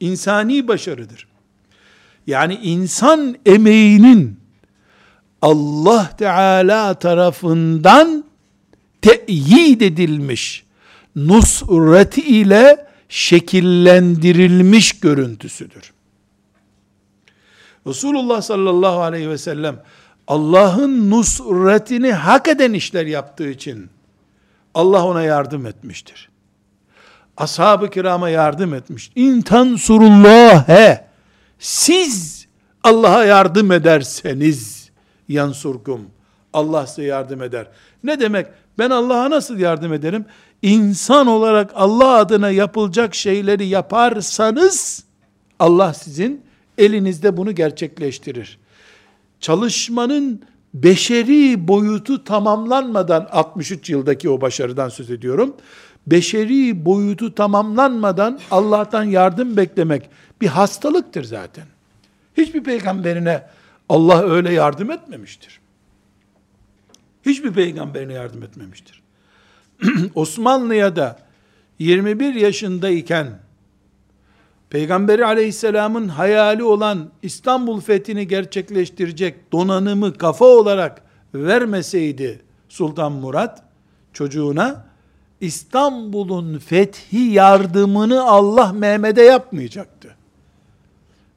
İnsani 0.00 0.68
başarıdır. 0.68 1.31
Yani 2.26 2.54
insan 2.54 3.36
emeğinin 3.46 4.40
Allah 5.42 6.10
Teala 6.18 6.94
tarafından 6.94 8.24
teyit 9.02 9.82
edilmiş 9.82 10.64
nusreti 11.16 12.20
ile 12.20 12.86
şekillendirilmiş 13.08 15.00
görüntüsüdür. 15.00 15.92
Resulullah 17.86 18.42
sallallahu 18.42 19.00
aleyhi 19.00 19.30
ve 19.30 19.38
sellem 19.38 19.82
Allah'ın 20.28 21.10
nusretini 21.10 22.12
hak 22.12 22.48
eden 22.48 22.72
işler 22.72 23.06
yaptığı 23.06 23.48
için 23.48 23.90
Allah 24.74 25.04
ona 25.04 25.22
yardım 25.22 25.66
etmiştir. 25.66 26.28
Ashab-ı 27.36 27.90
kirama 27.90 28.28
yardım 28.28 28.74
etmiş. 28.74 29.12
İntan 29.14 29.76
surullâhe 29.76 31.11
siz 31.62 32.46
Allah'a 32.84 33.24
yardım 33.24 33.72
ederseniz 33.72 34.90
yansurkum. 35.28 36.00
Allah 36.52 36.86
size 36.86 37.02
yardım 37.02 37.42
eder. 37.42 37.68
Ne 38.04 38.20
demek? 38.20 38.46
Ben 38.78 38.90
Allah'a 38.90 39.30
nasıl 39.30 39.58
yardım 39.58 39.92
ederim? 39.92 40.24
İnsan 40.62 41.26
olarak 41.26 41.70
Allah 41.74 42.16
adına 42.16 42.50
yapılacak 42.50 43.14
şeyleri 43.14 43.66
yaparsanız 43.66 45.04
Allah 45.58 45.94
sizin 45.94 46.44
elinizde 46.78 47.36
bunu 47.36 47.54
gerçekleştirir. 47.54 48.58
Çalışmanın 49.40 50.42
beşeri 50.74 51.68
boyutu 51.68 52.24
tamamlanmadan 52.24 53.28
63 53.32 53.90
yıldaki 53.90 54.30
o 54.30 54.40
başarıdan 54.40 54.88
söz 54.88 55.10
ediyorum. 55.10 55.56
Beşeri 56.06 56.84
boyutu 56.84 57.34
tamamlanmadan 57.34 58.40
Allah'tan 58.50 59.04
yardım 59.04 59.56
beklemek 59.56 60.10
bir 60.40 60.46
hastalıktır 60.46 61.24
zaten. 61.24 61.64
Hiçbir 62.36 62.64
peygamberine 62.64 63.46
Allah 63.88 64.22
öyle 64.22 64.52
yardım 64.52 64.90
etmemiştir. 64.90 65.60
Hiçbir 67.26 67.52
peygamberine 67.52 68.12
yardım 68.12 68.42
etmemiştir. 68.42 69.02
Osmanlı'ya 70.14 70.96
da 70.96 71.18
21 71.78 72.34
yaşındayken 72.34 73.38
Peygamberi 74.72 75.26
aleyhisselamın 75.26 76.08
hayali 76.08 76.64
olan 76.64 77.10
İstanbul 77.22 77.80
fethini 77.80 78.28
gerçekleştirecek 78.28 79.52
donanımı 79.52 80.14
kafa 80.14 80.44
olarak 80.44 81.02
vermeseydi 81.34 82.42
Sultan 82.68 83.12
Murat 83.12 83.62
çocuğuna 84.12 84.91
İstanbul'un 85.42 86.58
fethi 86.58 87.16
yardımını 87.16 88.24
Allah 88.24 88.72
Mehmet'e 88.72 89.22
yapmayacaktı. 89.22 90.16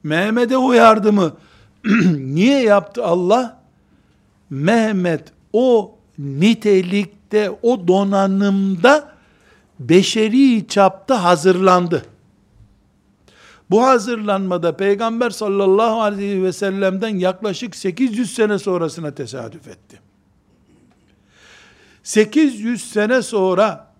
Mehmet'e 0.02 0.56
o 0.56 0.72
yardımı 0.72 1.36
niye 2.16 2.62
yaptı 2.62 3.04
Allah? 3.04 3.60
Mehmet 4.50 5.32
o 5.52 5.94
nitelikte, 6.18 7.50
o 7.62 7.88
donanımda 7.88 9.12
beşeri 9.78 10.68
çapta 10.68 11.24
hazırlandı. 11.24 12.06
Bu 13.70 13.82
hazırlanmada 13.82 14.76
Peygamber 14.76 15.30
sallallahu 15.30 16.00
aleyhi 16.02 16.42
ve 16.42 16.52
sellem'den 16.52 17.16
yaklaşık 17.16 17.76
800 17.76 18.34
sene 18.34 18.58
sonrasına 18.58 19.10
tesadüf 19.10 19.68
etti. 19.68 20.00
800 22.02 22.90
sene 22.90 23.22
sonra 23.22 23.95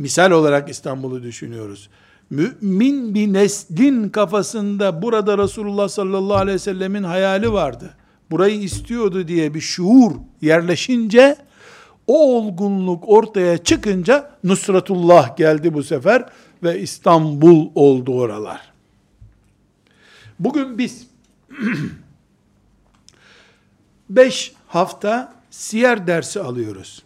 misal 0.00 0.30
olarak 0.30 0.68
İstanbul'u 0.68 1.22
düşünüyoruz. 1.22 1.88
Mümin 2.30 3.14
bir 3.14 3.32
neslin 3.32 4.08
kafasında 4.08 5.02
burada 5.02 5.38
Resulullah 5.38 5.88
sallallahu 5.88 6.36
aleyhi 6.36 6.54
ve 6.54 6.58
sellemin 6.58 7.02
hayali 7.02 7.52
vardı. 7.52 7.94
Burayı 8.30 8.60
istiyordu 8.60 9.28
diye 9.28 9.54
bir 9.54 9.60
şuur 9.60 10.12
yerleşince 10.40 11.36
o 12.06 12.36
olgunluk 12.36 13.04
ortaya 13.06 13.58
çıkınca 13.58 14.30
Nusratullah 14.44 15.36
geldi 15.36 15.74
bu 15.74 15.82
sefer 15.82 16.24
ve 16.62 16.80
İstanbul 16.80 17.70
oldu 17.74 18.14
oralar. 18.14 18.72
Bugün 20.38 20.78
biz 20.78 21.06
beş 24.10 24.52
hafta 24.66 25.34
siyer 25.50 26.06
dersi 26.06 26.40
alıyoruz. 26.40 27.02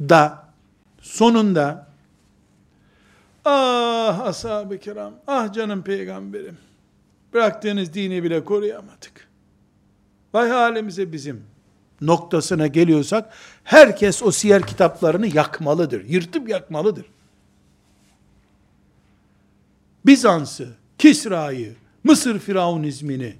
Da 0.00 0.47
sonunda 1.08 1.86
ah 3.44 4.20
ashab-ı 4.20 4.78
kiram, 4.78 5.14
ah 5.26 5.52
canım 5.52 5.82
peygamberim, 5.82 6.58
bıraktığınız 7.34 7.94
dini 7.94 8.22
bile 8.22 8.44
koruyamadık. 8.44 9.28
Vay 10.34 10.48
halimize 10.48 11.12
bizim 11.12 11.42
noktasına 12.00 12.66
geliyorsak, 12.66 13.32
herkes 13.64 14.22
o 14.22 14.30
siyer 14.30 14.66
kitaplarını 14.66 15.36
yakmalıdır, 15.36 16.04
yırtıp 16.04 16.48
yakmalıdır. 16.48 17.06
Bizans'ı, 20.06 20.68
Kisra'yı, 20.98 21.74
Mısır 22.04 22.38
firavunizmini 22.38 23.36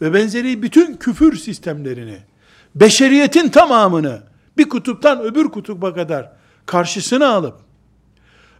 ve 0.00 0.14
benzeri 0.14 0.62
bütün 0.62 0.96
küfür 0.96 1.36
sistemlerini, 1.36 2.18
beşeriyetin 2.74 3.48
tamamını 3.48 4.22
bir 4.58 4.68
kutuptan 4.68 5.20
öbür 5.20 5.44
kutuba 5.44 5.94
kadar 5.94 6.37
karşısına 6.68 7.28
alıp 7.28 7.60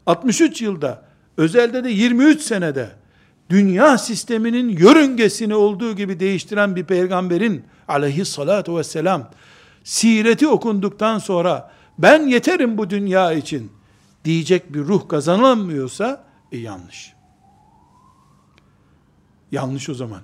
63 0.07 0.63
yılda 0.63 1.05
özelde 1.37 1.85
de 1.85 1.91
23 1.91 2.43
senede 2.43 2.91
dünya 3.51 3.99
sisteminin 3.99 4.69
yörüngesini 4.69 5.55
olduğu 5.55 5.97
gibi 5.97 6.21
değiştiren 6.21 6.77
bir 6.77 6.85
peygamberin 6.85 7.65
aleyhissalatu 7.89 8.79
vesselam 8.79 9.31
sireti 9.85 10.49
okunduktan 10.49 11.19
sonra 11.19 11.73
ben 11.99 12.27
yeterim 12.27 12.79
bu 12.79 12.91
dünya 12.91 13.33
için 13.33 13.73
diyecek 14.25 14.75
bir 14.75 14.81
ruh 14.81 15.09
kazanamıyorsa 15.09 16.25
e 16.53 16.59
yanlış. 16.59 17.13
Yanlış 19.53 19.89
o 19.89 19.95
zaman. 19.95 20.21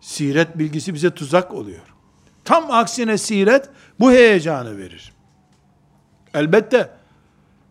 Siret 0.00 0.58
bilgisi 0.58 0.94
bize 0.94 1.10
tuzak 1.10 1.54
oluyor. 1.54 1.94
Tam 2.44 2.70
aksine 2.70 3.18
siret 3.18 3.68
bu 4.00 4.10
heyecanı 4.10 4.78
verir. 4.78 5.15
Elbette 6.34 6.90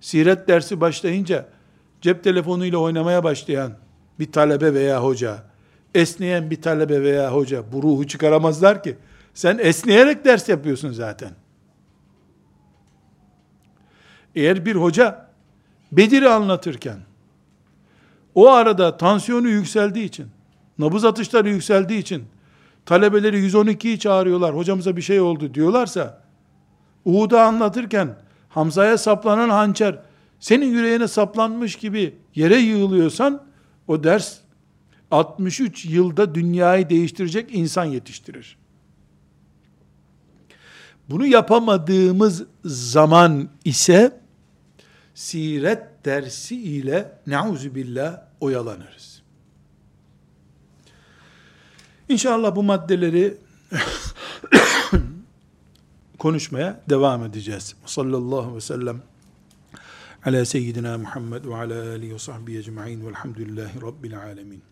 siret 0.02 0.48
dersi 0.48 0.82
başlayınca 0.82 1.46
cep 2.02 2.24
telefonuyla 2.24 2.78
oynamaya 2.78 3.24
başlayan 3.24 3.72
bir 4.20 4.32
talebe 4.32 4.74
veya 4.74 5.04
hoca, 5.04 5.44
esneyen 5.96 6.52
bir 6.52 6.62
talebe 6.62 7.02
veya 7.02 7.34
hoca 7.34 7.64
bu 7.72 7.84
ruhu 7.84 8.08
çıkaramazlar 8.08 8.84
ki. 8.84 8.98
Sen 9.34 9.58
esneyerek 9.58 10.26
ders 10.26 10.50
yapıyorsun 10.50 10.92
zaten. 10.92 11.32
Eğer 14.36 14.66
bir 14.66 14.76
hoca 14.76 15.30
Bedir'i 15.92 16.30
anlatırken 16.30 16.98
o 18.36 18.50
arada 18.50 18.98
tansiyonu 18.98 19.50
yükseldiği 19.50 20.06
için 20.06 20.28
nabız 20.80 21.06
atışları 21.06 21.50
yükseldiği 21.50 22.00
için 22.00 22.24
talebeleri 22.86 23.38
112'yi 23.38 24.00
çağırıyorlar, 24.00 24.56
hocamıza 24.56 24.98
bir 24.98 25.02
şey 25.02 25.22
oldu 25.22 25.54
diyorlarsa, 25.54 26.22
Uhud'u 27.06 27.38
anlatırken 27.38 28.16
Hamza'ya 28.56 28.98
saplanan 28.98 29.50
hançer 29.50 30.00
senin 30.40 30.66
yüreğine 30.66 31.08
saplanmış 31.08 31.76
gibi 31.76 32.16
yere 32.36 32.58
yığılıyorsan 32.58 33.44
o 33.88 34.04
ders 34.04 34.38
63 35.12 35.86
yılda 35.86 36.36
dünyayı 36.36 36.90
değiştirecek 36.90 37.56
insan 37.56 37.86
yetiştirir. 37.86 38.58
Bunu 41.10 41.26
yapamadığımız 41.26 42.44
zaman 42.66 43.50
ise 43.66 44.20
siret 45.14 46.06
dersi 46.06 46.62
ile 46.62 47.20
neuzu 47.28 47.76
billah 47.76 48.22
oyalanırız. 48.40 49.22
İnşallah 52.10 52.56
bu 52.56 52.64
maddeleri 52.64 53.38
konuşmaya 56.26 56.82
devam 56.90 57.26
edeceğiz. 57.26 57.76
Sallallahu 57.86 58.56
ve 58.56 58.62
sellem 58.62 59.02
ala 60.26 60.46
seyyidina 60.46 60.98
Muhammed 60.98 61.46
ve 61.46 61.56
ala 61.56 61.90
alihi 61.90 62.14
ve 62.14 62.20
sahbihi 62.20 62.58
ecma'in 62.58 63.08
velhamdülillahi 63.08 63.82
rabbil 63.82 64.20
alemin. 64.20 64.64